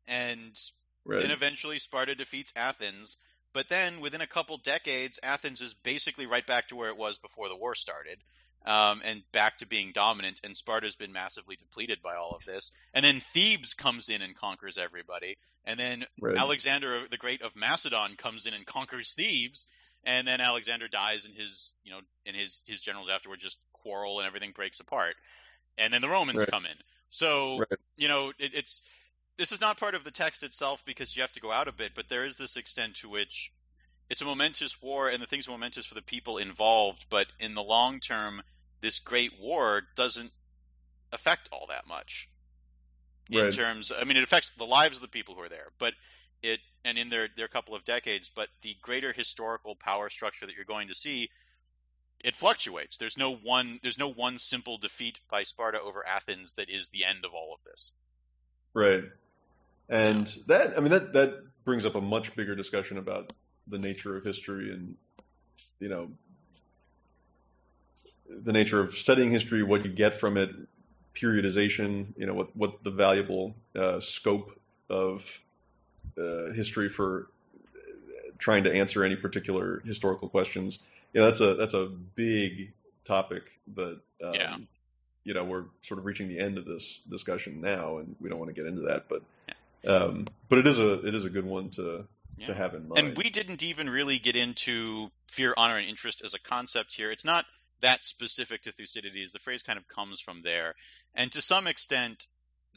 [0.07, 0.59] and
[1.05, 1.21] right.
[1.21, 3.17] then eventually Sparta defeats Athens.
[3.55, 7.19] But then within a couple decades, Athens is basically right back to where it was
[7.19, 8.19] before the war started.
[8.65, 12.71] Um, and back to being dominant, and Sparta's been massively depleted by all of this.
[12.95, 16.37] And then Thebes comes in and conquers everybody, and then Right.
[16.39, 19.67] Alexander the Great of Macedon comes in and conquers Thebes,
[20.05, 24.21] and then Alexander dies, and his you know and his his generals afterward just quarrel,
[24.21, 25.17] and everything breaks apart.
[25.77, 26.49] And then the Romans Right.
[26.49, 26.77] come in.
[27.11, 27.79] So Right.
[27.97, 28.83] you know it, it's
[29.39, 31.73] this is not part of the text itself because you have to go out a
[31.73, 33.53] bit, but there is this extent to which
[34.11, 37.07] it's a momentous war, and the things are momentous for the people involved.
[37.09, 38.43] But in the long term,
[38.81, 40.31] this great war doesn't
[41.13, 42.29] affect all that much
[43.31, 43.91] in terms.
[43.97, 45.95] I mean, it affects the lives of the people who are there, but
[46.43, 48.31] it and in their their couple of decades.
[48.35, 51.31] But the greater historical power structure that you're going to see,
[52.23, 52.99] it fluctuates.
[52.99, 53.81] There's no one.
[53.83, 57.55] There's no one simple defeat by Sparta over Athens that is the end of all
[57.55, 57.93] of this.
[58.75, 59.05] Right.
[59.93, 63.33] And that, I mean, that, that brings up a much bigger discussion about
[63.69, 64.97] the nature of history and,
[65.81, 66.09] you know,
[68.27, 70.51] the nature of studying history, what you get from it,
[71.15, 75.41] periodization, you know, what, what the valuable uh, scope of
[76.19, 77.29] uh, history for
[78.39, 80.79] trying to answer any particular historical questions.
[81.13, 82.73] You know, that's a, that's a big
[83.05, 84.57] topic that, um, Yeah.
[85.25, 88.39] you know, we're sort of reaching the end of this discussion now, and we don't
[88.39, 89.23] want to get into that, but
[89.87, 92.07] um, but it is a it is a good one to
[92.37, 92.47] Yeah.
[92.47, 92.99] to have in mind.
[93.07, 97.11] And we didn't even really get into fear, honor, and interest as a concept here.
[97.11, 97.45] It's not
[97.81, 99.33] that specific to Thucydides.
[99.33, 100.75] The phrase kind of comes from there.
[101.15, 102.27] And to some extent,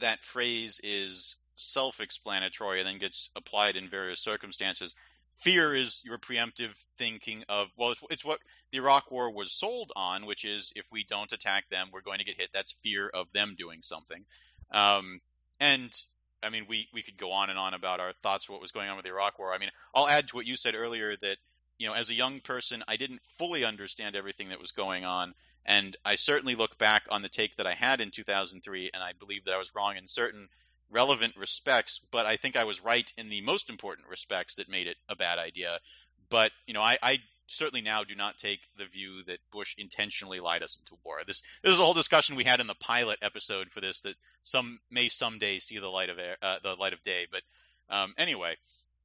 [0.00, 4.94] that phrase is self explanatory and then gets applied in various circumstances.
[5.36, 8.40] Fear is your preemptive thinking of, well, it's, it's what
[8.72, 12.18] the Iraq War was sold on, which is if we don't attack them, we're going
[12.18, 12.48] to get hit.
[12.54, 14.24] That's fear of them doing something.
[14.70, 15.20] Um,
[15.60, 15.94] and
[16.46, 18.88] I mean, we, we could go on and on about our thoughts what was going
[18.88, 19.52] on with the Iraq War.
[19.52, 21.36] I mean, I'll add to what you said earlier that,
[21.78, 25.34] you know, as a young person, I didn't fully understand everything that was going on.
[25.66, 29.12] And I certainly look back on the take that I had in 2003, and I
[29.18, 30.48] believe that I was wrong in certain
[30.90, 34.86] relevant respects, but I think I was right in the most important respects that made
[34.86, 35.80] it a bad idea.
[36.30, 37.18] But, you know, I, I
[37.48, 41.18] certainly now do not take the view that Bush intentionally lied us into war.
[41.26, 44.14] This, this is a whole discussion we had in the pilot episode for this that
[44.42, 47.26] some may someday see the light of air, uh, the light of day.
[47.30, 47.42] But
[47.88, 48.56] um, anyway,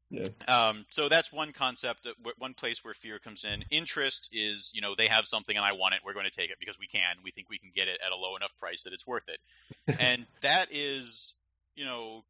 [0.10, 0.26] Yeah.
[0.48, 3.64] um, so that's one concept, one place where fear comes in.
[3.70, 6.02] Interest is, you know, they have something and I want it.
[6.04, 7.18] We're going to take it because we can.
[7.24, 9.39] We think we can get it at a low enough price that it's worth it.
[10.00, 11.36] and that is,
[11.76, 12.24] you know,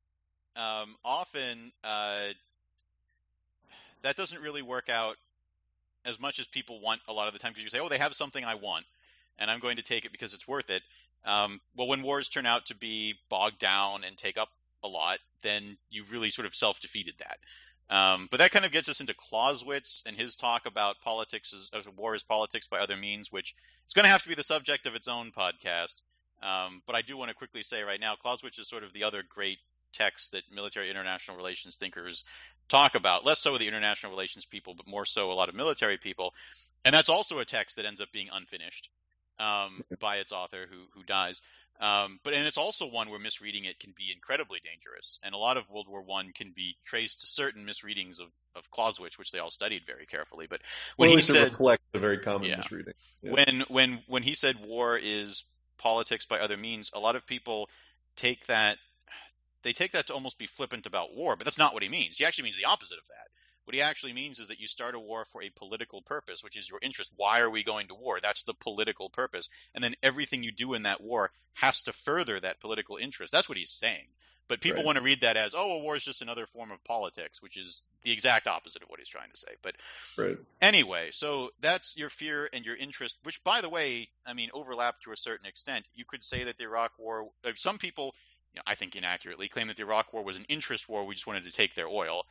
[0.57, 2.27] um, often uh,
[4.01, 5.15] that doesn't really work out
[6.05, 7.97] as much as people want a lot of the time because you say, oh, they
[7.97, 8.85] have something I want
[9.37, 10.83] and I'm going to take it because it's worth it.
[11.25, 14.49] Um, well, when wars turn out to be bogged down and take up
[14.83, 17.37] a lot, then you've really sort of self defeated that.
[17.95, 21.85] Um, but that kind of gets us into Clausewitz and his talk about politics as,
[21.97, 23.53] war is politics by other means, which
[23.87, 25.97] is going to have to be the subject of its own podcast.
[26.41, 29.03] Um, but I do want to quickly say right now, Clausewitz is sort of the
[29.03, 29.59] other great
[29.93, 32.23] text that military international relations thinkers
[32.69, 33.25] talk about.
[33.25, 36.33] Less so with the international relations people, but more so a lot of military people.
[36.83, 38.89] And that's also a text that ends up being unfinished
[39.39, 41.41] um, by its author who who dies.
[41.79, 45.37] Um, but and it's also one where misreading it can be incredibly dangerous, and a
[45.37, 49.31] lot of World War One can be traced to certain misreadings of, of Clausewitz, which
[49.31, 50.45] they all studied very carefully.
[50.47, 50.61] But
[50.95, 52.57] when Well, he at least it said reflects a very common Yeah.
[52.57, 52.93] misreading.
[53.23, 53.31] Yeah.
[53.31, 55.43] when when when he said war is
[55.77, 57.67] politics by other means, a lot of people
[58.15, 58.77] take that
[59.63, 62.17] they take that to almost be flippant about war, but that's not what he means.
[62.17, 63.27] He actually means the opposite of that.
[63.65, 66.57] What he actually means is that you start a war for a political purpose, which
[66.57, 67.13] is your interest.
[67.15, 68.19] Why are we going to war?
[68.19, 69.49] That's the political purpose.
[69.75, 73.31] And then everything you do in that war has to further that political interest.
[73.31, 74.07] That's what he's saying.
[74.47, 74.87] But people Right.
[74.87, 77.55] want to read that as, oh, a war is just another form of politics, which
[77.55, 79.55] is the exact opposite of what he's trying to say.
[79.61, 79.75] But
[80.17, 80.37] Right.
[80.59, 84.99] Anyway, so that's your fear and your interest, which, by the way, I mean, overlap
[85.01, 85.87] to a certain extent.
[85.95, 88.13] You could say that the Iraq War, uh, some people,
[88.53, 91.05] you know, I think inaccurately, claim that the Iraq War was an interest war.
[91.05, 92.25] We just wanted to take their oil.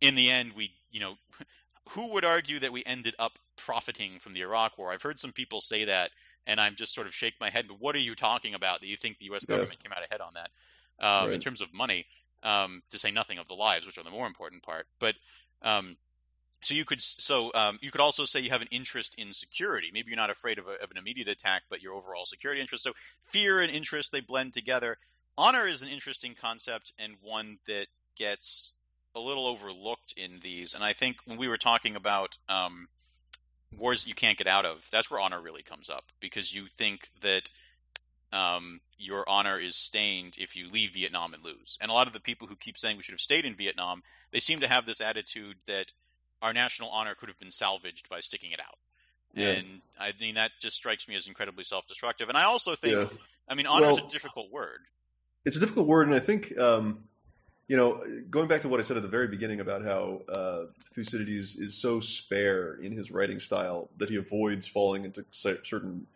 [0.00, 1.14] In the end, we, you know,
[1.90, 4.92] who would argue that we ended up profiting from the Iraq War?
[4.92, 6.10] I've heard some people say that,
[6.46, 7.66] and I'm just sort of shake my head.
[7.68, 8.80] But what are you talking about?
[8.80, 9.44] That you think the U.S.
[9.44, 10.50] government came out ahead on that
[11.04, 11.34] um, right.
[11.34, 12.06] in terms of money?
[12.42, 14.86] Um, to say nothing of the lives, which are the more important part.
[15.00, 15.16] But
[15.62, 15.96] um,
[16.62, 19.90] so you could so um, you could also say you have an interest in security.
[19.92, 22.84] Maybe you're not afraid of, a, of, an immediate attack, but your overall security interest.
[22.84, 22.92] So
[23.22, 24.98] fear and interest they blend together.
[25.38, 28.72] Honor is an interesting concept and one that gets
[29.14, 30.74] a little overlooked in these.
[30.74, 32.88] And I think when we were talking about um,
[33.76, 37.08] wars you can't get out of, that's where honor really comes up because you think
[37.22, 37.50] that
[38.32, 41.78] um, your honor is stained if you leave Vietnam and lose.
[41.80, 44.02] And a lot of the people who keep saying we should have stayed in Vietnam,
[44.32, 45.92] they seem to have this attitude that
[46.42, 48.78] our national honor could have been salvaged by sticking it out.
[49.34, 49.48] Yeah.
[49.48, 52.28] And I mean that just strikes me as incredibly self-destructive.
[52.28, 53.18] And I also think, yeah.
[53.48, 54.80] I mean, honor well, is a difficult word.
[55.46, 57.04] It's a difficult word, and I think, um,
[57.68, 60.64] you know, going back to what I said at the very beginning about how uh,
[60.92, 66.08] Thucydides is so spare in his writing style that he avoids falling into certain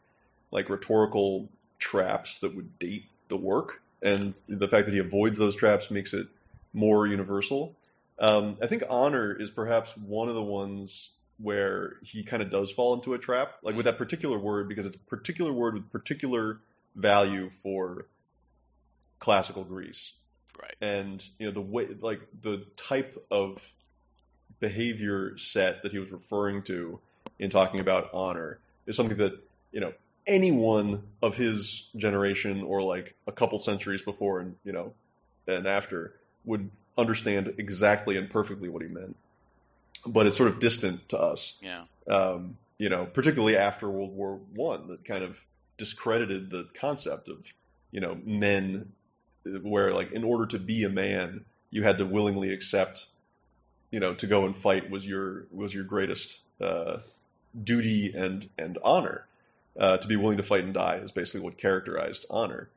[0.51, 5.55] like rhetorical traps that would date the work, and the fact that he avoids those
[5.55, 6.27] traps makes it
[6.73, 7.77] more universal.
[8.19, 12.73] Um, I think honor is perhaps one of the ones where he kind of does
[12.73, 15.91] fall into a trap, like with that particular word, because it's a particular word with
[15.93, 16.59] particular
[16.97, 18.07] value for
[19.21, 20.13] classical Greece.
[20.61, 20.75] Right.
[20.81, 23.73] And you know the way, like the type of
[24.59, 26.99] behavior set that he was referring to
[27.39, 29.33] in talking about honor is something that
[29.73, 29.93] you know
[30.27, 34.93] anyone of his generation or like a couple centuries before and you know
[35.47, 36.15] and after
[36.45, 39.17] would understand exactly and perfectly what he meant.
[40.07, 41.55] But it's sort of distant to us.
[41.63, 41.85] Yeah.
[42.09, 45.43] Um, you know, particularly after World War One, that kind of
[45.77, 47.47] discredited the concept of
[47.91, 48.93] you know men,
[49.45, 53.07] where like in order to be a man, you had to willingly accept,
[53.91, 56.99] you know, to go and fight was your was your greatest uh,
[57.63, 59.27] duty and and honor.
[59.79, 62.69] Uh, to be willing to fight and die is basically what characterized honor.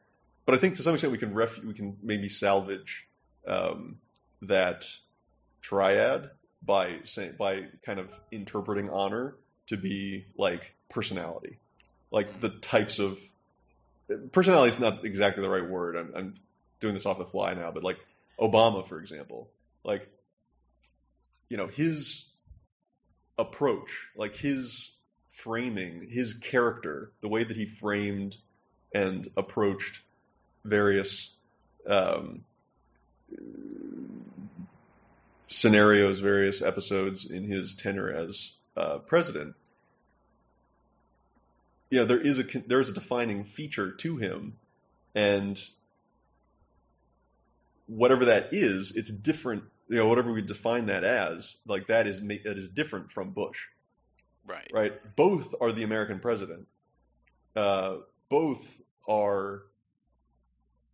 [0.45, 3.07] But I think to some extent we can ref- we can maybe salvage
[3.47, 3.97] um,
[4.43, 4.85] that
[5.61, 6.29] triad
[6.61, 6.99] by
[7.37, 9.35] by kind of interpreting honor
[9.67, 11.57] to be like personality,
[12.11, 13.19] like the types of
[14.31, 15.95] personality is not exactly the right word.
[15.95, 16.33] I'm, I'm
[16.83, 17.97] doing this off the fly now, but like
[18.39, 19.49] Obama, for example,
[19.83, 20.07] like
[21.49, 22.25] you know his
[23.39, 24.91] approach, like his
[25.29, 28.37] framing, his character, the way that he framed
[28.93, 30.01] and approached
[30.63, 31.33] various
[31.87, 32.43] um,
[35.47, 39.55] scenarios, various episodes in his tenure as uh, president,
[41.89, 44.57] you know, there is a there is a defining feature to him,
[45.15, 45.59] and
[47.87, 49.63] whatever that is, it's different.
[49.89, 53.67] You know, whatever we define that as, like that is that is different from Bush.
[54.45, 54.69] Right.
[54.73, 55.15] Right.
[55.15, 56.67] Both are the American president.
[57.55, 57.97] Uh,
[58.29, 59.63] both are,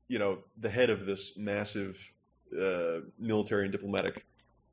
[0.07, 2.11] you know, the head of this massive
[2.59, 4.25] uh, military and diplomatic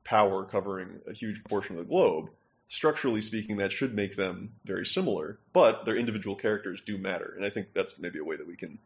[0.03, 2.29] power covering a huge portion of the globe,
[2.67, 7.33] structurally speaking, that should make them very similar, but their individual characters do matter.
[7.35, 8.79] And I think that's maybe a way that we can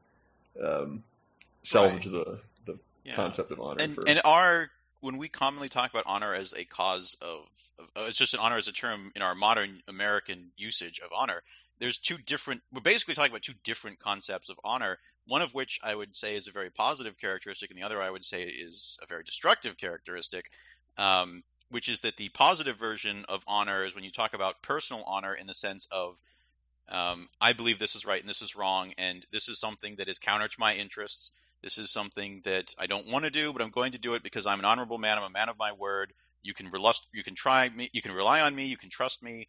[0.63, 1.03] um,
[1.63, 2.13] salvage right.
[2.13, 2.50] the, the
[3.03, 3.15] yeah.
[3.15, 3.83] concept of honor.
[3.83, 4.03] And, for...
[4.07, 7.45] and our, when we commonly talk about honor as a cause of,
[7.79, 11.11] of uh, it's just an honor as a term in our modern American usage of
[11.15, 11.41] honor,
[11.79, 14.97] there's two different, we're basically talking about two different concepts of honor
[15.27, 18.09] one of which I would say is a very positive characteristic, and the other I
[18.09, 20.49] would say is a very destructive characteristic
[20.97, 25.03] um, which is that the positive version of honor is when you talk about personal
[25.03, 26.21] honor in the sense of
[26.89, 30.09] um, I believe this is right and this is wrong, and this is something that
[30.09, 31.31] is counter to my interests.
[31.63, 34.23] This is something that I don't want to do, but I'm going to do it
[34.23, 35.17] because I'm an honorable man.
[35.17, 36.13] I'm a man of my word.
[36.43, 39.21] You can relust, you can try me, you can rely on me, you can trust
[39.21, 39.47] me.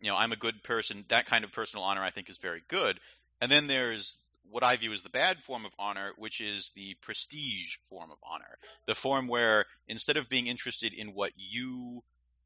[0.00, 1.04] You know, I'm a good person.
[1.08, 2.98] That kind of personal honor, I think, is very good.
[3.40, 4.18] And then there's
[4.50, 8.18] what I view as the bad form of honor, which is the prestige form of
[8.28, 8.58] honor.
[8.86, 12.02] The form where instead of being interested in what you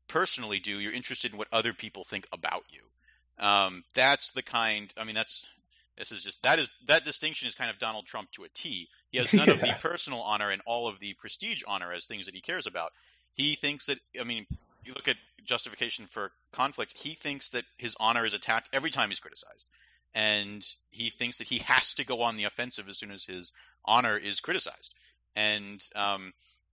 [0.09, 2.81] personally do, you're interested in what other people think about you.
[3.39, 4.93] Um, that's the kind.
[4.97, 5.47] I mean, that's
[5.99, 8.89] this is just that is that distinction is kind of Donald Trump to a T.
[9.11, 9.55] He has none yeah.
[9.55, 12.67] of the personal honor and all of the prestige honor as things that he cares
[12.67, 12.93] about.
[13.35, 13.99] He thinks that.
[14.21, 14.47] I mean,
[14.85, 16.99] you look at justification for conflict.
[16.99, 19.67] He thinks that his honor is attacked every time he's criticized
[20.17, 23.53] and he thinks that he has to go on the offensive as soon as his
[23.85, 24.95] honor is criticized.
[25.37, 26.33] And um,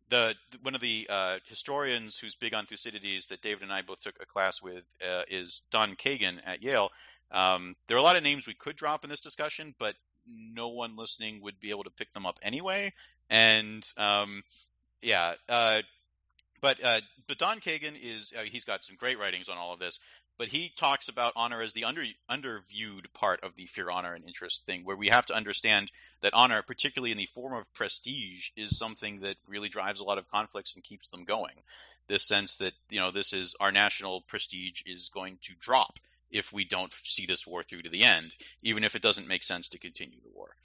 [0.09, 3.99] the one of the uh, historians who's big on Thucydides that David and I both
[3.99, 6.89] took a class with uh, is Don Kagan at Yale.
[7.33, 9.95] Um, there are a lot of names we could drop in this discussion, but
[10.25, 12.93] no one listening would be able to pick them up anyway.
[13.29, 14.43] And um,
[15.01, 15.81] yeah, uh,
[16.61, 19.79] but uh, but Don Kagan is uh, he's got some great writings on all of
[19.79, 19.99] this.
[20.39, 24.25] But he talks about honor as the under underviewed part of the fear, honor, and
[24.25, 25.91] interest thing, where we have to understand
[26.21, 30.17] that honor, particularly in the form of prestige, is something that really drives a lot
[30.17, 31.53] of conflicts and keeps them going.
[32.07, 35.99] This sense that you know this is our national prestige is going to drop
[36.33, 39.43] if we don't see this war through to the end, even if it doesn't make
[39.43, 40.55] sense to continue the war.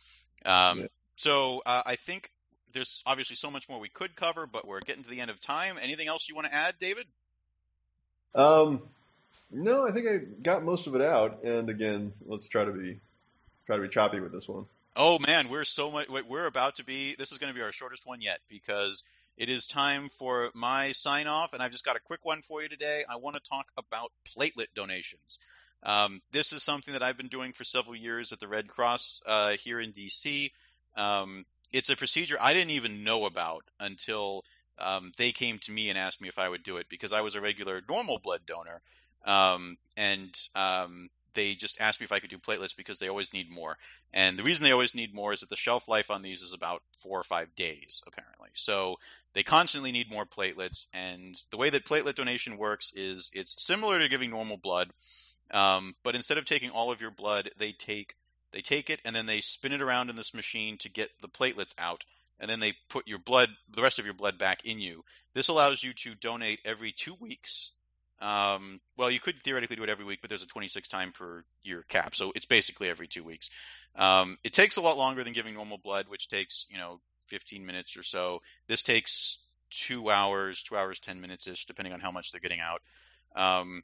[0.45, 0.87] Um, yeah.
[1.17, 2.31] So uh, I think
[2.73, 5.41] there's obviously so much more we could cover, but we're getting to the end of
[5.41, 5.77] time.
[5.81, 7.07] Anything else you want to add, David?
[8.35, 8.83] Um,
[9.51, 11.45] no, I think I got most of it out.
[11.45, 13.01] And again, let's try to be
[13.67, 14.67] try to be choppy with this one.
[14.97, 16.09] Oh man, we're so much.
[16.09, 17.15] We're about to be.
[17.17, 19.03] This is going to be our shortest one yet because
[19.37, 22.63] it is time for my sign off, and I've just got a quick one for
[22.63, 23.05] you today.
[23.09, 25.39] I want to talk about platelet donations.
[25.83, 29.23] Um, this is something that I've been doing for several years at the Red Cross
[29.27, 30.51] uh, here in DC.
[30.97, 34.45] Um, it's a procedure I didn't even know about until
[34.79, 37.21] um, they came to me and asked me if I would do it because I
[37.21, 38.81] was a regular normal blood donor,
[39.25, 43.33] um, and um, they just asked me if I could do platelets because they always
[43.33, 43.77] need more.
[44.13, 46.55] And the reason they always need more is that the shelf life on these is
[46.55, 48.49] about four or five days, apparently.
[48.55, 48.97] So
[49.35, 50.87] they constantly need more platelets.
[50.93, 54.91] And the way that platelet donation works is it's similar to giving normal blood,
[55.51, 58.15] um, but instead of taking all of your blood, they take
[58.53, 61.29] they take it and then they spin it around in this machine to get the
[61.29, 62.05] platelets out,
[62.41, 65.05] and then they put your blood, the rest of your blood, back in you.
[65.35, 67.73] This allows you to donate every two weeks.
[68.21, 71.45] Um, well, you could theoretically do it every week, but there's a 26 time per
[71.63, 73.51] year cap, so it's basically every two weeks.
[73.95, 77.65] Um, it takes a lot longer than giving normal blood, which takes you know 15
[77.65, 78.41] minutes or so.
[78.67, 79.39] This takes
[79.71, 82.81] two hours, two hours, 10 minutes ish, depending on how much they're getting out.
[83.37, 83.83] Um,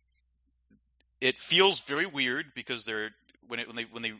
[1.24, 3.10] it feels very weird because they're
[3.48, 4.12] when it when they when they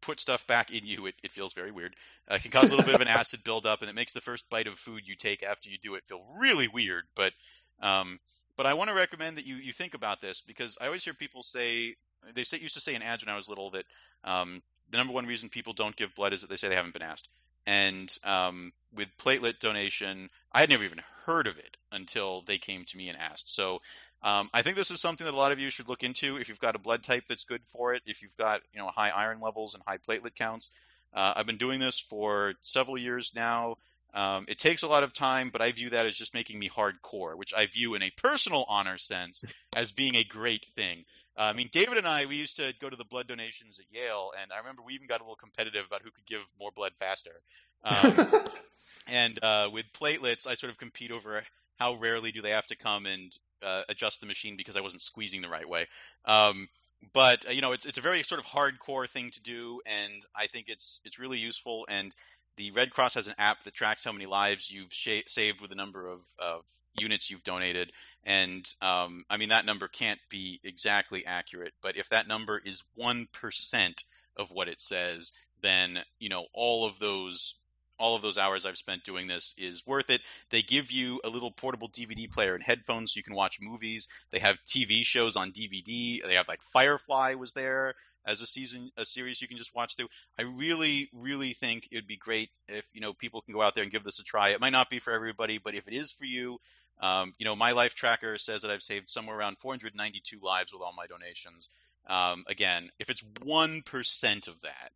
[0.00, 1.94] put stuff back in you, it, it feels very weird.
[2.30, 4.20] Uh, it can cause a little bit of an acid buildup, and it makes the
[4.20, 7.02] first bite of food you take after you do it feel really weird.
[7.16, 7.32] But
[7.80, 8.20] um,
[8.56, 11.12] but I want to recommend that you you think about this because I always hear
[11.12, 11.96] people say
[12.34, 13.84] they say, used to say in ads when I was little that
[14.22, 16.94] um, the number one reason people don't give blood is that they say they haven't
[16.94, 17.28] been asked.
[17.66, 22.84] And um, with platelet donation, I had never even heard of it until they came
[22.84, 23.52] to me and asked.
[23.54, 23.80] So
[24.22, 26.48] um, I think this is something that a lot of you should look into if
[26.48, 29.10] you've got a blood type that's good for it, if you've got you know high
[29.10, 30.70] iron levels and high platelet counts.
[31.12, 33.76] Uh, I've been doing this for several years now.
[34.14, 36.68] Um, it takes a lot of time, but I view that as just making me
[36.68, 39.42] hardcore, which I view in a personal honor sense
[39.74, 41.04] as being a great thing.
[41.36, 43.86] Uh, I mean, David and I, we used to go to the blood donations at
[43.90, 46.70] Yale, and I remember we even got a little competitive about who could give more
[46.74, 47.40] blood faster.
[47.82, 48.44] Um,
[49.06, 51.42] and uh, with platelets, I sort of compete over
[51.78, 53.32] how rarely do they have to come and
[53.62, 55.86] uh, adjust the machine because I wasn't squeezing the right way.
[56.24, 56.68] Um,
[57.12, 60.12] but uh, you know, it's it's a very sort of hardcore thing to do, and
[60.34, 61.86] I think it's it's really useful.
[61.88, 62.14] And
[62.56, 65.70] the Red Cross has an app that tracks how many lives you've sh- saved with
[65.70, 66.64] the number of, of
[66.98, 67.92] units you've donated,
[68.24, 72.84] and um, I mean that number can't be exactly accurate, but if that number is
[72.94, 74.04] one percent
[74.36, 75.32] of what it says,
[75.62, 77.54] then you know all of those
[78.02, 80.20] all of those hours I've spent doing this is worth it.
[80.50, 84.08] They give you a little portable DVD player and headphones so you can watch movies.
[84.32, 86.20] They have TV shows on DVD.
[86.20, 87.94] They have like Firefly was there
[88.26, 90.08] as a season a series you can just watch through.
[90.36, 93.76] I really really think it would be great if you know people can go out
[93.76, 94.50] there and give this a try.
[94.50, 96.58] It might not be for everybody, but if it is for you,
[97.00, 100.82] um, you know my life tracker says that I've saved somewhere around 492 lives with
[100.82, 101.68] all my donations.
[102.08, 104.90] Um, again, if it's one percent of that,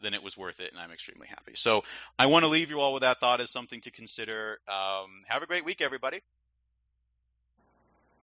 [0.00, 1.52] then it was worth it, and I'm extremely happy.
[1.54, 1.84] So
[2.18, 4.58] I want to leave you all with that thought as something to consider.
[4.68, 6.20] Um, have a great week, everybody.